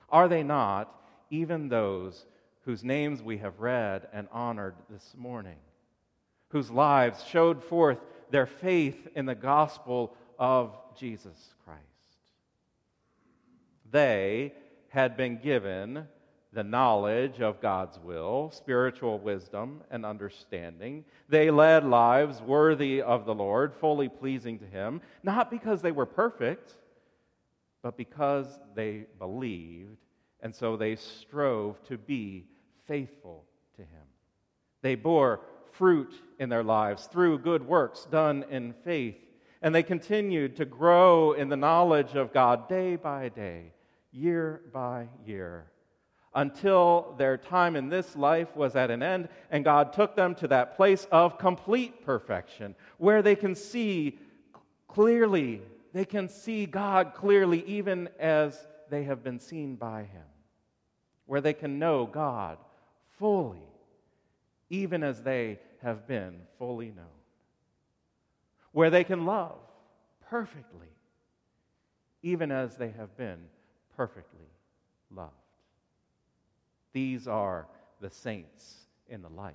Are 0.10 0.28
they 0.28 0.44
not 0.44 0.92
even 1.30 1.70
those 1.70 2.26
whose 2.66 2.84
names 2.84 3.22
we 3.22 3.38
have 3.38 3.60
read 3.60 4.08
and 4.12 4.28
honored 4.32 4.76
this 4.90 5.14
morning, 5.16 5.58
whose 6.50 6.72
lives 6.72 7.24
showed 7.24 7.64
forth 7.64 8.00
their 8.32 8.48
faith 8.48 9.08
in 9.16 9.26
the 9.26 9.36
gospel 9.36 10.16
of 10.40 10.76
Jesus 10.98 11.54
Christ? 11.64 11.82
They 13.92 14.54
had 14.90 15.16
been 15.16 15.38
given 15.38 16.08
the 16.54 16.64
knowledge 16.64 17.42
of 17.42 17.62
God's 17.62 18.00
will, 18.00 18.50
spiritual 18.52 19.20
wisdom, 19.20 19.84
and 19.92 20.06
understanding. 20.06 21.06
They 21.30 21.52
led 21.52 21.86
lives 21.86 22.42
worthy 22.42 23.02
of 23.02 23.26
the 23.26 23.36
Lord, 23.36 23.74
fully 23.76 24.10
pleasing 24.10 24.58
to 24.60 24.66
Him, 24.66 25.02
not 25.22 25.52
because 25.52 25.82
they 25.82 25.92
were 25.92 26.06
perfect, 26.06 26.74
but 27.84 27.98
because 27.98 28.48
they 28.74 29.06
believed, 29.20 29.98
and 30.42 30.56
so 30.56 30.78
they 30.78 30.96
strove 30.96 31.84
to 31.84 31.98
be 31.98 32.46
faithful 32.88 33.46
to 33.76 33.82
Him. 33.82 34.04
They 34.82 34.96
bore 34.96 35.42
fruit 35.72 36.14
in 36.40 36.50
their 36.50 36.64
lives 36.64 37.08
through 37.08 37.40
good 37.40 37.68
works 37.68 38.08
done 38.10 38.46
in 38.50 38.74
faith, 38.84 39.18
and 39.62 39.74
they 39.74 39.84
continued 39.84 40.56
to 40.58 40.66
grow 40.66 41.34
in 41.34 41.50
the 41.50 41.58
knowledge 41.58 42.16
of 42.16 42.34
God 42.34 42.70
day 42.70 42.96
by 42.96 43.30
day, 43.30 43.74
year 44.12 44.62
by 44.72 45.08
year 45.26 45.68
until 46.36 47.16
their 47.18 47.38
time 47.38 47.78
in 47.78 47.88
this 47.88 48.16
life 48.16 48.56
was 48.56 48.76
at 48.76 48.92
an 48.92 49.02
end, 49.02 49.30
and 49.50 49.64
God 49.64 49.94
took 49.94 50.16
them 50.16 50.36
to 50.36 50.50
that 50.50 50.76
place 50.76 51.08
of 51.10 51.38
complete 51.38 52.06
perfection 52.06 52.76
where 52.98 53.22
they 53.22 53.38
can 53.38 53.56
see 53.56 54.20
clearly, 54.88 55.62
they 55.94 56.04
can 56.06 56.28
see 56.28 56.66
God 56.66 57.14
clearly, 57.14 57.64
even 57.66 58.10
as 58.20 58.68
they 58.90 59.06
have 59.06 59.24
been 59.24 59.40
seen 59.40 59.78
by 59.78 60.02
Him, 60.02 60.26
where 61.26 61.42
they 61.42 61.54
can 61.54 61.80
know 61.80 62.06
God 62.06 62.58
fully, 63.18 63.62
even 64.70 65.04
as 65.04 65.22
they 65.22 65.60
have 65.82 66.08
been 66.08 66.36
fully 66.58 66.88
known, 66.88 67.06
where 68.72 68.90
they 68.90 69.04
can 69.04 69.26
love 69.26 69.60
perfectly, 70.30 70.88
even 72.24 72.52
as 72.52 72.76
they 72.76 72.90
have 72.90 73.16
been 73.18 73.40
perfectly 73.96 74.50
loved. 75.12 75.32
These 76.94 77.28
are 77.28 77.68
the 78.02 78.10
saints 78.10 78.76
in 79.08 79.22
the 79.22 79.30
light. 79.30 79.54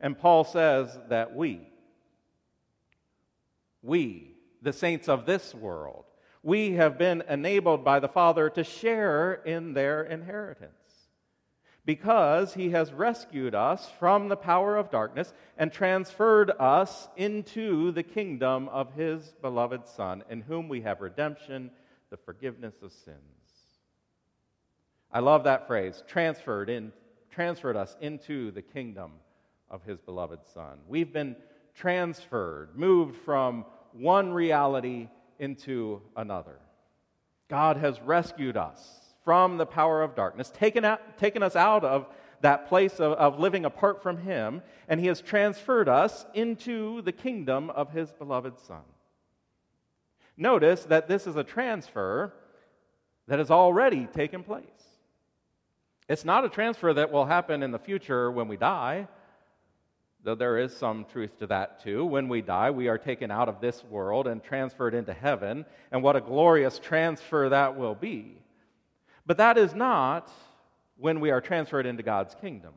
And 0.00 0.18
Paul 0.18 0.44
says 0.44 0.98
that 1.08 1.34
we, 1.36 1.60
we, 3.82 4.34
the 4.62 4.72
saints 4.72 5.08
of 5.08 5.26
this 5.26 5.54
world, 5.54 6.04
we 6.42 6.72
have 6.72 6.96
been 6.96 7.22
enabled 7.28 7.84
by 7.84 8.00
the 8.00 8.08
Father 8.08 8.48
to 8.50 8.64
share 8.64 9.34
in 9.34 9.74
their 9.74 10.04
inheritance 10.04 10.79
because 11.84 12.54
he 12.54 12.70
has 12.70 12.92
rescued 12.92 13.54
us 13.54 13.90
from 13.98 14.28
the 14.28 14.36
power 14.36 14.76
of 14.76 14.90
darkness 14.90 15.32
and 15.56 15.72
transferred 15.72 16.50
us 16.58 17.08
into 17.16 17.90
the 17.92 18.02
kingdom 18.02 18.68
of 18.68 18.92
his 18.94 19.34
beloved 19.40 19.86
Son, 19.86 20.22
in 20.28 20.42
whom 20.42 20.68
we 20.68 20.82
have 20.82 21.00
redemption, 21.00 21.70
the 22.10 22.16
forgiveness 22.16 22.74
of 22.82 22.92
sins. 22.92 23.18
I 25.12 25.20
love 25.20 25.44
that 25.44 25.66
phrase, 25.66 26.04
transferred 26.06 26.68
in 26.70 26.92
transferred 27.30 27.76
us 27.76 27.96
into 28.00 28.50
the 28.50 28.62
kingdom 28.62 29.12
of 29.70 29.82
his 29.84 30.00
beloved 30.00 30.40
son. 30.52 30.78
We've 30.88 31.12
been 31.12 31.36
transferred, 31.74 32.76
moved 32.76 33.16
from 33.16 33.64
one 33.92 34.32
reality 34.32 35.08
into 35.38 36.02
another. 36.16 36.58
God 37.48 37.76
has 37.76 38.00
rescued 38.00 38.56
us 38.56 38.99
from 39.24 39.56
the 39.56 39.66
power 39.66 40.02
of 40.02 40.14
darkness, 40.14 40.50
taken, 40.50 40.84
out, 40.84 41.18
taken 41.18 41.42
us 41.42 41.56
out 41.56 41.84
of 41.84 42.06
that 42.40 42.68
place 42.68 43.00
of, 43.00 43.12
of 43.12 43.38
living 43.38 43.64
apart 43.64 44.02
from 44.02 44.18
Him, 44.18 44.62
and 44.88 44.98
He 45.00 45.06
has 45.06 45.20
transferred 45.20 45.88
us 45.88 46.24
into 46.34 47.02
the 47.02 47.12
kingdom 47.12 47.70
of 47.70 47.92
His 47.92 48.10
beloved 48.12 48.58
Son. 48.60 48.82
Notice 50.36 50.84
that 50.84 51.06
this 51.06 51.26
is 51.26 51.36
a 51.36 51.44
transfer 51.44 52.32
that 53.28 53.38
has 53.38 53.50
already 53.50 54.06
taken 54.06 54.42
place. 54.42 54.64
It's 56.08 56.24
not 56.24 56.44
a 56.44 56.48
transfer 56.48 56.92
that 56.92 57.12
will 57.12 57.26
happen 57.26 57.62
in 57.62 57.70
the 57.70 57.78
future 57.78 58.30
when 58.30 58.48
we 58.48 58.56
die, 58.56 59.06
though 60.24 60.34
there 60.34 60.58
is 60.58 60.76
some 60.76 61.04
truth 61.04 61.38
to 61.38 61.46
that 61.46 61.82
too. 61.82 62.04
When 62.04 62.28
we 62.28 62.40
die, 62.40 62.70
we 62.70 62.88
are 62.88 62.98
taken 62.98 63.30
out 63.30 63.48
of 63.48 63.60
this 63.60 63.84
world 63.84 64.26
and 64.26 64.42
transferred 64.42 64.94
into 64.94 65.12
heaven, 65.12 65.64
and 65.92 66.02
what 66.02 66.16
a 66.16 66.20
glorious 66.20 66.78
transfer 66.78 67.50
that 67.50 67.76
will 67.76 67.94
be. 67.94 68.38
But 69.26 69.36
that 69.38 69.58
is 69.58 69.74
not 69.74 70.30
when 70.96 71.20
we 71.20 71.30
are 71.30 71.40
transferred 71.40 71.86
into 71.86 72.02
God's 72.02 72.34
kingdom. 72.34 72.74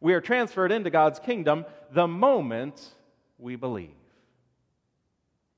We 0.00 0.14
are 0.14 0.20
transferred 0.20 0.72
into 0.72 0.90
God's 0.90 1.18
kingdom 1.18 1.64
the 1.92 2.08
moment 2.08 2.94
we 3.38 3.56
believe. 3.56 3.90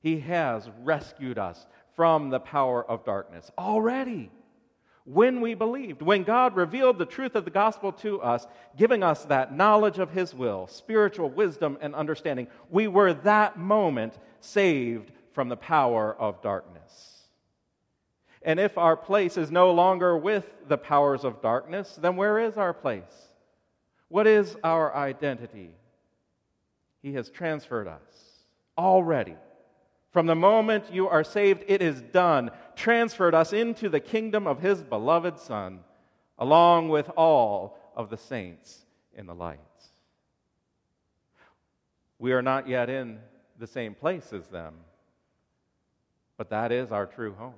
He 0.00 0.20
has 0.20 0.68
rescued 0.82 1.38
us 1.38 1.66
from 1.96 2.28
the 2.28 2.40
power 2.40 2.84
of 2.84 3.04
darkness 3.04 3.50
already 3.56 4.30
when 5.04 5.42
we 5.42 5.54
believed, 5.54 6.00
when 6.00 6.22
God 6.22 6.56
revealed 6.56 6.98
the 6.98 7.04
truth 7.04 7.34
of 7.34 7.44
the 7.44 7.50
gospel 7.50 7.92
to 7.92 8.22
us, 8.22 8.46
giving 8.76 9.02
us 9.02 9.24
that 9.26 9.54
knowledge 9.54 9.98
of 9.98 10.10
His 10.10 10.34
will, 10.34 10.66
spiritual 10.66 11.28
wisdom, 11.28 11.76
and 11.80 11.94
understanding, 11.94 12.46
we 12.70 12.88
were 12.88 13.12
that 13.12 13.58
moment 13.58 14.18
saved 14.40 15.12
from 15.32 15.48
the 15.48 15.56
power 15.56 16.14
of 16.18 16.40
darkness. 16.40 17.13
And 18.44 18.60
if 18.60 18.78
our 18.78 18.96
place 18.96 19.36
is 19.36 19.50
no 19.50 19.72
longer 19.72 20.16
with 20.16 20.46
the 20.68 20.78
powers 20.78 21.24
of 21.24 21.42
darkness, 21.42 21.98
then 22.00 22.16
where 22.16 22.38
is 22.38 22.56
our 22.56 22.74
place? 22.74 23.28
What 24.08 24.26
is 24.26 24.56
our 24.62 24.94
identity? 24.94 25.70
He 27.02 27.14
has 27.14 27.30
transferred 27.30 27.88
us 27.88 28.02
already 28.78 29.36
from 30.14 30.26
the 30.26 30.36
moment 30.36 30.92
you 30.92 31.08
are 31.08 31.24
saved, 31.24 31.64
it 31.66 31.82
is 31.82 32.00
done, 32.00 32.52
transferred 32.76 33.34
us 33.34 33.52
into 33.52 33.88
the 33.88 33.98
kingdom 33.98 34.46
of 34.46 34.60
his 34.60 34.80
beloved 34.80 35.40
Son, 35.40 35.80
along 36.38 36.88
with 36.88 37.10
all 37.16 37.76
of 37.96 38.10
the 38.10 38.16
saints 38.16 38.86
in 39.12 39.26
the 39.26 39.34
light. 39.34 39.58
We 42.20 42.32
are 42.32 42.42
not 42.42 42.68
yet 42.68 42.88
in 42.88 43.18
the 43.58 43.66
same 43.66 43.96
place 43.96 44.32
as 44.32 44.46
them, 44.46 44.74
but 46.36 46.50
that 46.50 46.70
is 46.70 46.92
our 46.92 47.06
true 47.06 47.34
home. 47.34 47.54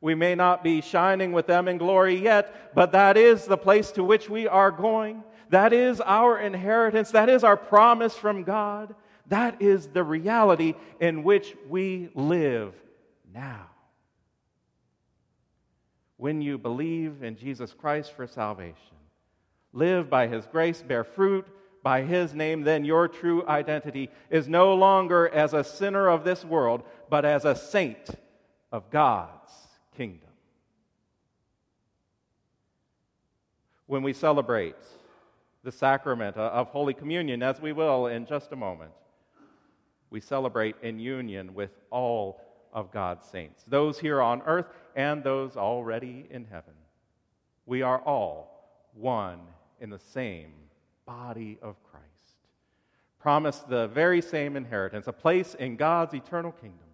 We 0.00 0.14
may 0.14 0.34
not 0.34 0.64
be 0.64 0.80
shining 0.80 1.32
with 1.32 1.46
them 1.46 1.68
in 1.68 1.76
glory 1.76 2.14
yet, 2.14 2.74
but 2.74 2.92
that 2.92 3.16
is 3.16 3.44
the 3.44 3.58
place 3.58 3.90
to 3.92 4.04
which 4.04 4.30
we 4.30 4.48
are 4.48 4.70
going. 4.70 5.22
That 5.50 5.72
is 5.72 6.00
our 6.00 6.38
inheritance. 6.38 7.10
That 7.10 7.28
is 7.28 7.44
our 7.44 7.56
promise 7.56 8.14
from 8.14 8.44
God. 8.44 8.94
That 9.26 9.60
is 9.60 9.88
the 9.88 10.02
reality 10.02 10.74
in 11.00 11.22
which 11.22 11.54
we 11.68 12.08
live 12.14 12.72
now. 13.32 13.66
When 16.16 16.40
you 16.40 16.56
believe 16.56 17.22
in 17.22 17.36
Jesus 17.36 17.72
Christ 17.72 18.12
for 18.12 18.26
salvation, 18.26 18.76
live 19.72 20.08
by 20.08 20.28
His 20.28 20.46
grace, 20.46 20.82
bear 20.82 21.04
fruit 21.04 21.46
by 21.82 22.02
His 22.02 22.34
name, 22.34 22.62
then 22.62 22.84
your 22.84 23.06
true 23.06 23.46
identity 23.46 24.10
is 24.30 24.48
no 24.48 24.74
longer 24.74 25.28
as 25.28 25.52
a 25.52 25.64
sinner 25.64 26.08
of 26.08 26.24
this 26.24 26.44
world, 26.44 26.82
but 27.08 27.24
as 27.24 27.44
a 27.44 27.54
saint 27.54 28.10
of 28.72 28.90
God's 28.90 29.52
kingdom. 29.96 30.30
when 33.90 34.04
we 34.04 34.12
celebrate 34.12 34.76
the 35.64 35.72
sacrament 35.72 36.36
of 36.36 36.68
Holy 36.68 36.94
Communion, 36.94 37.42
as 37.42 37.60
we 37.60 37.72
will 37.72 38.06
in 38.06 38.24
just 38.24 38.52
a 38.52 38.56
moment, 38.56 38.92
we 40.10 40.20
celebrate 40.20 40.76
in 40.80 41.00
union 41.00 41.54
with 41.54 41.72
all 41.90 42.40
of 42.72 42.92
God's 42.92 43.26
saints, 43.26 43.64
those 43.66 43.98
here 43.98 44.22
on 44.22 44.42
earth 44.42 44.66
and 44.94 45.24
those 45.24 45.56
already 45.56 46.24
in 46.30 46.44
heaven. 46.44 46.74
We 47.66 47.82
are 47.82 47.98
all 47.98 48.62
one 48.94 49.40
in 49.80 49.90
the 49.90 49.98
same 49.98 50.52
body 51.04 51.58
of 51.60 51.74
Christ, 51.90 52.36
promised 53.18 53.68
the 53.68 53.88
very 53.88 54.22
same 54.22 54.56
inheritance, 54.56 55.08
a 55.08 55.12
place 55.12 55.56
in 55.56 55.74
God's 55.74 56.14
eternal 56.14 56.52
kingdom, 56.52 56.89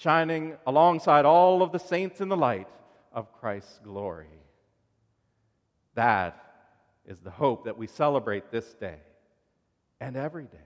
shining 0.00 0.56
alongside 0.66 1.26
all 1.26 1.62
of 1.62 1.72
the 1.72 1.78
saints 1.78 2.22
in 2.22 2.30
the 2.30 2.36
light 2.36 2.68
of 3.12 3.30
Christ's 3.38 3.78
glory. 3.84 4.26
That 5.94 6.42
is 7.04 7.18
the 7.18 7.30
hope 7.30 7.66
that 7.66 7.76
we 7.76 7.86
celebrate 7.86 8.50
this 8.50 8.72
day 8.74 8.96
and 10.00 10.16
every 10.16 10.44
day. 10.44 10.56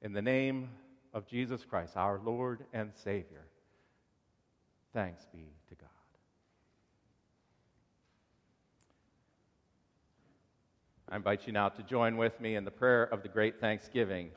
In 0.00 0.12
the 0.12 0.22
name 0.22 0.68
of 1.12 1.26
Jesus 1.26 1.64
Christ, 1.64 1.96
our 1.96 2.20
Lord 2.24 2.64
and 2.72 2.92
Savior, 2.94 3.46
thanks 4.92 5.26
be 5.32 5.50
to 5.70 5.74
God. 5.74 5.88
I 11.08 11.16
invite 11.16 11.48
you 11.48 11.52
now 11.52 11.68
to 11.68 11.82
join 11.82 12.16
with 12.16 12.40
me 12.40 12.54
in 12.54 12.64
the 12.64 12.70
prayer 12.70 13.02
of 13.02 13.24
the 13.24 13.28
great 13.28 13.60
thanksgiving 13.60 14.30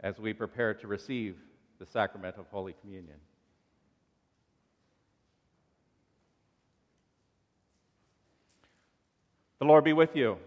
as 0.00 0.20
we 0.20 0.32
prepare 0.32 0.72
to 0.74 0.86
receive 0.86 1.36
the 1.78 1.86
sacrament 1.86 2.36
of 2.38 2.46
Holy 2.50 2.74
Communion. 2.80 3.16
The 9.58 9.64
Lord 9.64 9.84
be 9.84 9.92
with 9.92 10.14
you. 10.14 10.38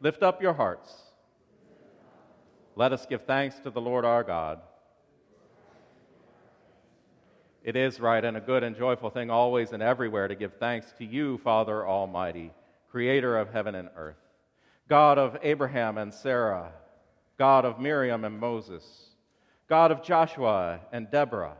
Lift 0.00 0.22
up 0.22 0.40
your 0.40 0.52
hearts. 0.52 0.92
Let 2.76 2.92
us 2.92 3.06
give 3.06 3.24
thanks 3.24 3.58
to 3.60 3.70
the 3.70 3.80
Lord 3.80 4.04
our 4.04 4.22
God. 4.22 4.60
It 7.64 7.74
is 7.74 7.98
right 7.98 8.24
and 8.24 8.36
a 8.36 8.40
good 8.40 8.62
and 8.62 8.76
joyful 8.76 9.10
thing 9.10 9.28
always 9.28 9.72
and 9.72 9.82
everywhere 9.82 10.28
to 10.28 10.36
give 10.36 10.54
thanks 10.60 10.92
to 10.98 11.04
you, 11.04 11.38
Father 11.38 11.84
Almighty, 11.84 12.52
creator 12.92 13.36
of 13.36 13.52
heaven 13.52 13.74
and 13.74 13.88
earth, 13.96 14.20
God 14.88 15.18
of 15.18 15.36
Abraham 15.42 15.98
and 15.98 16.14
Sarah, 16.14 16.70
God 17.38 17.64
of 17.64 17.80
Miriam 17.80 18.24
and 18.24 18.38
Moses, 18.38 19.15
God 19.68 19.90
of 19.90 20.02
Joshua 20.02 20.80
and 20.92 21.10
Deborah, 21.10 21.56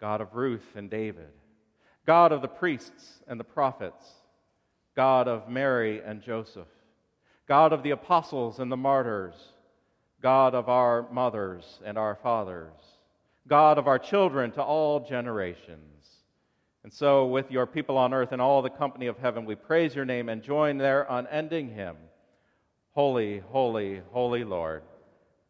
God 0.00 0.20
of 0.20 0.34
Ruth 0.34 0.76
and 0.76 0.90
David, 0.90 1.30
God 2.06 2.32
of 2.32 2.42
the 2.42 2.48
priests 2.48 3.22
and 3.26 3.38
the 3.38 3.44
prophets 3.44 4.06
God 4.96 5.28
of 5.28 5.48
Mary 5.48 6.02
and 6.04 6.20
Joseph, 6.20 6.68
God 7.46 7.72
of 7.72 7.82
the 7.82 7.92
apostles 7.92 8.58
and 8.58 8.70
the 8.70 8.76
martyrs, 8.76 9.34
God 10.20 10.54
of 10.54 10.68
our 10.68 11.10
mothers 11.10 11.80
and 11.84 11.96
our 11.96 12.16
fathers, 12.16 12.74
God 13.48 13.78
of 13.78 13.86
our 13.86 13.98
children 13.98 14.50
to 14.52 14.62
all 14.62 15.00
generations. 15.00 16.06
And 16.82 16.92
so, 16.92 17.26
with 17.26 17.50
your 17.50 17.66
people 17.66 17.96
on 17.96 18.12
earth 18.12 18.32
and 18.32 18.42
all 18.42 18.62
the 18.62 18.70
company 18.70 19.06
of 19.06 19.18
heaven, 19.18 19.44
we 19.44 19.54
praise 19.54 19.94
your 19.94 20.04
name 20.04 20.28
and 20.28 20.42
join 20.42 20.76
their 20.76 21.06
unending 21.08 21.74
hymn 21.74 21.96
Holy, 22.92 23.38
holy, 23.38 24.02
holy 24.10 24.44
Lord, 24.44 24.82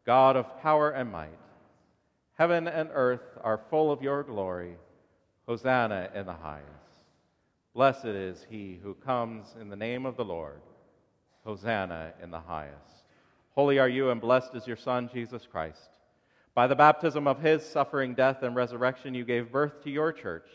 God 0.04 0.36
of 0.36 0.60
power 0.60 0.90
and 0.90 1.10
might. 1.10 1.38
Heaven 2.40 2.68
and 2.68 2.88
earth 2.94 3.36
are 3.44 3.60
full 3.68 3.92
of 3.92 4.00
your 4.00 4.22
glory. 4.22 4.78
Hosanna 5.46 6.08
in 6.14 6.24
the 6.24 6.32
highest. 6.32 6.70
Blessed 7.74 8.06
is 8.06 8.46
he 8.48 8.80
who 8.82 8.94
comes 8.94 9.54
in 9.60 9.68
the 9.68 9.76
name 9.76 10.06
of 10.06 10.16
the 10.16 10.24
Lord. 10.24 10.62
Hosanna 11.44 12.14
in 12.22 12.30
the 12.30 12.40
highest. 12.40 13.04
Holy 13.54 13.78
are 13.78 13.90
you, 13.90 14.08
and 14.08 14.22
blessed 14.22 14.54
is 14.54 14.66
your 14.66 14.78
Son, 14.78 15.10
Jesus 15.12 15.46
Christ. 15.52 15.90
By 16.54 16.66
the 16.66 16.74
baptism 16.74 17.28
of 17.28 17.42
his 17.42 17.62
suffering, 17.62 18.14
death, 18.14 18.42
and 18.42 18.56
resurrection, 18.56 19.12
you 19.12 19.26
gave 19.26 19.52
birth 19.52 19.84
to 19.84 19.90
your 19.90 20.10
church, 20.10 20.48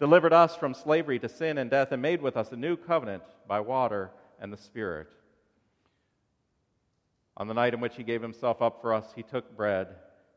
delivered 0.00 0.32
us 0.32 0.56
from 0.56 0.74
slavery 0.74 1.20
to 1.20 1.28
sin 1.28 1.58
and 1.58 1.70
death, 1.70 1.92
and 1.92 2.02
made 2.02 2.20
with 2.20 2.36
us 2.36 2.50
a 2.50 2.56
new 2.56 2.76
covenant 2.76 3.22
by 3.46 3.60
water 3.60 4.10
and 4.40 4.52
the 4.52 4.56
Spirit. 4.56 5.06
On 7.36 7.46
the 7.46 7.54
night 7.54 7.72
in 7.72 7.78
which 7.78 7.94
he 7.94 8.02
gave 8.02 8.20
himself 8.20 8.60
up 8.60 8.80
for 8.80 8.92
us, 8.92 9.12
he 9.14 9.22
took 9.22 9.56
bread, 9.56 9.94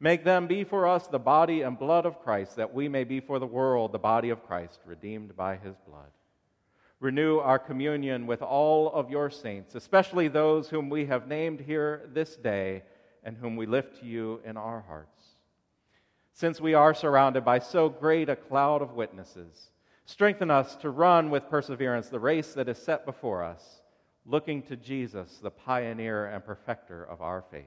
Make 0.00 0.22
them 0.24 0.46
be 0.46 0.62
for 0.62 0.86
us 0.86 1.08
the 1.08 1.18
body 1.18 1.62
and 1.62 1.78
blood 1.78 2.06
of 2.06 2.20
Christ, 2.20 2.56
that 2.56 2.72
we 2.72 2.88
may 2.88 3.04
be 3.04 3.20
for 3.20 3.38
the 3.38 3.46
world 3.46 3.90
the 3.90 3.98
body 3.98 4.30
of 4.30 4.46
Christ, 4.46 4.80
redeemed 4.86 5.36
by 5.36 5.56
his 5.56 5.74
blood. 5.88 6.10
Renew 7.00 7.38
our 7.38 7.58
communion 7.58 8.26
with 8.26 8.42
all 8.42 8.92
of 8.92 9.10
your 9.10 9.30
saints, 9.30 9.74
especially 9.74 10.28
those 10.28 10.68
whom 10.68 10.88
we 10.90 11.06
have 11.06 11.28
named 11.28 11.60
here 11.60 12.08
this 12.12 12.36
day 12.36 12.82
and 13.24 13.36
whom 13.36 13.56
we 13.56 13.66
lift 13.66 14.00
to 14.00 14.06
you 14.06 14.40
in 14.44 14.56
our 14.56 14.80
hearts. 14.80 15.22
Since 16.32 16.60
we 16.60 16.74
are 16.74 16.94
surrounded 16.94 17.44
by 17.44 17.58
so 17.58 17.88
great 17.88 18.28
a 18.28 18.36
cloud 18.36 18.82
of 18.82 18.94
witnesses, 18.94 19.70
strengthen 20.06 20.50
us 20.50 20.76
to 20.76 20.90
run 20.90 21.30
with 21.30 21.50
perseverance 21.50 22.08
the 22.08 22.20
race 22.20 22.54
that 22.54 22.68
is 22.68 22.78
set 22.78 23.04
before 23.04 23.42
us, 23.42 23.82
looking 24.24 24.62
to 24.62 24.76
Jesus, 24.76 25.38
the 25.42 25.50
pioneer 25.50 26.26
and 26.26 26.44
perfecter 26.44 27.02
of 27.02 27.20
our 27.20 27.42
faith. 27.50 27.66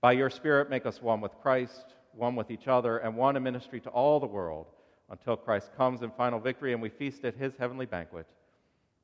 By 0.00 0.12
your 0.12 0.30
Spirit, 0.30 0.70
make 0.70 0.86
us 0.86 1.00
one 1.00 1.20
with 1.20 1.32
Christ, 1.40 1.94
one 2.12 2.36
with 2.36 2.50
each 2.50 2.68
other, 2.68 2.98
and 2.98 3.16
one 3.16 3.36
in 3.36 3.42
ministry 3.42 3.80
to 3.80 3.90
all 3.90 4.20
the 4.20 4.26
world 4.26 4.66
until 5.10 5.36
Christ 5.36 5.70
comes 5.76 6.02
in 6.02 6.10
final 6.10 6.40
victory 6.40 6.72
and 6.72 6.82
we 6.82 6.88
feast 6.88 7.24
at 7.24 7.36
his 7.36 7.54
heavenly 7.56 7.86
banquet. 7.86 8.26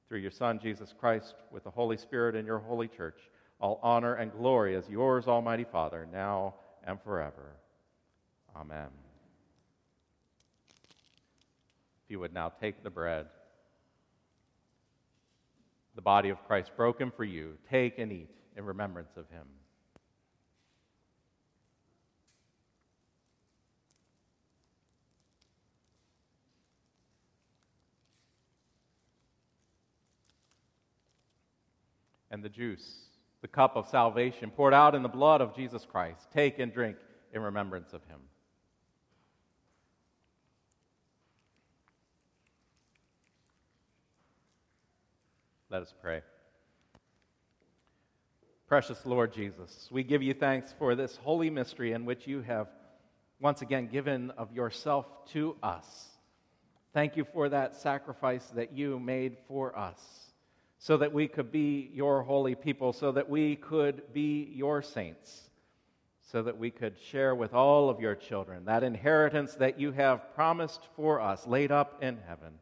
Through 0.08 0.18
your 0.18 0.30
Son, 0.30 0.58
Jesus 0.62 0.92
Christ, 0.98 1.34
with 1.50 1.64
the 1.64 1.70
Holy 1.70 1.96
Spirit 1.96 2.34
and 2.34 2.46
your 2.46 2.58
holy 2.58 2.88
church, 2.88 3.18
all 3.60 3.78
honor 3.82 4.14
and 4.14 4.32
glory 4.32 4.74
is 4.74 4.88
yours, 4.88 5.26
Almighty 5.28 5.64
Father, 5.64 6.06
now 6.12 6.54
and 6.84 7.00
forever. 7.02 7.56
Amen. 8.56 8.88
If 12.04 12.10
you 12.10 12.18
would 12.18 12.34
now 12.34 12.52
take 12.60 12.82
the 12.82 12.90
bread, 12.90 13.26
the 15.94 16.02
body 16.02 16.28
of 16.28 16.44
Christ 16.46 16.72
broken 16.76 17.10
for 17.10 17.24
you, 17.24 17.56
take 17.70 17.98
and 17.98 18.12
eat 18.12 18.30
in 18.56 18.64
remembrance 18.64 19.12
of 19.16 19.28
him. 19.30 19.46
And 32.32 32.42
the 32.42 32.48
juice, 32.48 33.10
the 33.42 33.48
cup 33.48 33.76
of 33.76 33.86
salvation 33.86 34.50
poured 34.50 34.72
out 34.72 34.94
in 34.94 35.02
the 35.02 35.08
blood 35.08 35.42
of 35.42 35.54
Jesus 35.54 35.84
Christ. 35.84 36.26
Take 36.32 36.58
and 36.58 36.72
drink 36.72 36.96
in 37.32 37.42
remembrance 37.42 37.92
of 37.92 38.02
him. 38.04 38.18
Let 45.68 45.82
us 45.82 45.94
pray. 46.02 46.22
Precious 48.66 49.04
Lord 49.04 49.34
Jesus, 49.34 49.88
we 49.90 50.02
give 50.02 50.22
you 50.22 50.32
thanks 50.32 50.74
for 50.78 50.94
this 50.94 51.16
holy 51.16 51.50
mystery 51.50 51.92
in 51.92 52.06
which 52.06 52.26
you 52.26 52.40
have 52.40 52.68
once 53.40 53.60
again 53.60 53.88
given 53.88 54.30
of 54.32 54.52
yourself 54.52 55.06
to 55.32 55.56
us. 55.62 56.08
Thank 56.94 57.16
you 57.16 57.24
for 57.24 57.50
that 57.50 57.76
sacrifice 57.76 58.44
that 58.54 58.72
you 58.72 58.98
made 58.98 59.36
for 59.46 59.78
us 59.78 60.31
so 60.82 60.96
that 60.96 61.12
we 61.12 61.28
could 61.28 61.52
be 61.52 61.92
your 61.94 62.22
holy 62.22 62.56
people, 62.56 62.92
so 62.92 63.12
that 63.12 63.30
we 63.30 63.54
could 63.54 64.02
be 64.12 64.50
your 64.52 64.82
saints, 64.82 65.48
so 66.20 66.42
that 66.42 66.58
we 66.58 66.72
could 66.72 66.98
share 66.98 67.36
with 67.36 67.54
all 67.54 67.88
of 67.88 68.00
your 68.00 68.16
children 68.16 68.64
that 68.64 68.82
inheritance 68.82 69.54
that 69.54 69.78
you 69.78 69.92
have 69.92 70.34
promised 70.34 70.88
for 70.96 71.20
us, 71.20 71.46
laid 71.46 71.70
up 71.70 72.02
in 72.02 72.18
heaven. 72.26 72.54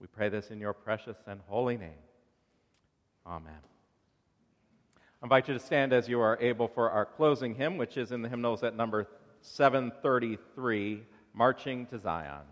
We 0.00 0.08
pray 0.08 0.30
this 0.30 0.50
in 0.50 0.58
your 0.58 0.72
precious 0.72 1.16
and 1.28 1.40
holy 1.46 1.78
name. 1.78 2.02
Amen. 3.24 3.52
I 5.22 5.26
invite 5.26 5.46
you 5.46 5.54
to 5.54 5.60
stand 5.60 5.92
as 5.92 6.08
you 6.08 6.18
are 6.18 6.38
able 6.40 6.66
for 6.66 6.90
our 6.90 7.04
closing 7.04 7.54
hymn, 7.54 7.76
which 7.76 7.96
is 7.98 8.10
in 8.10 8.20
the 8.20 8.28
hymnals 8.28 8.64
at 8.64 8.74
number 8.74 9.06
733, 9.42 11.04
Marching 11.34 11.86
to 11.86 12.00
Zion. 12.00 12.42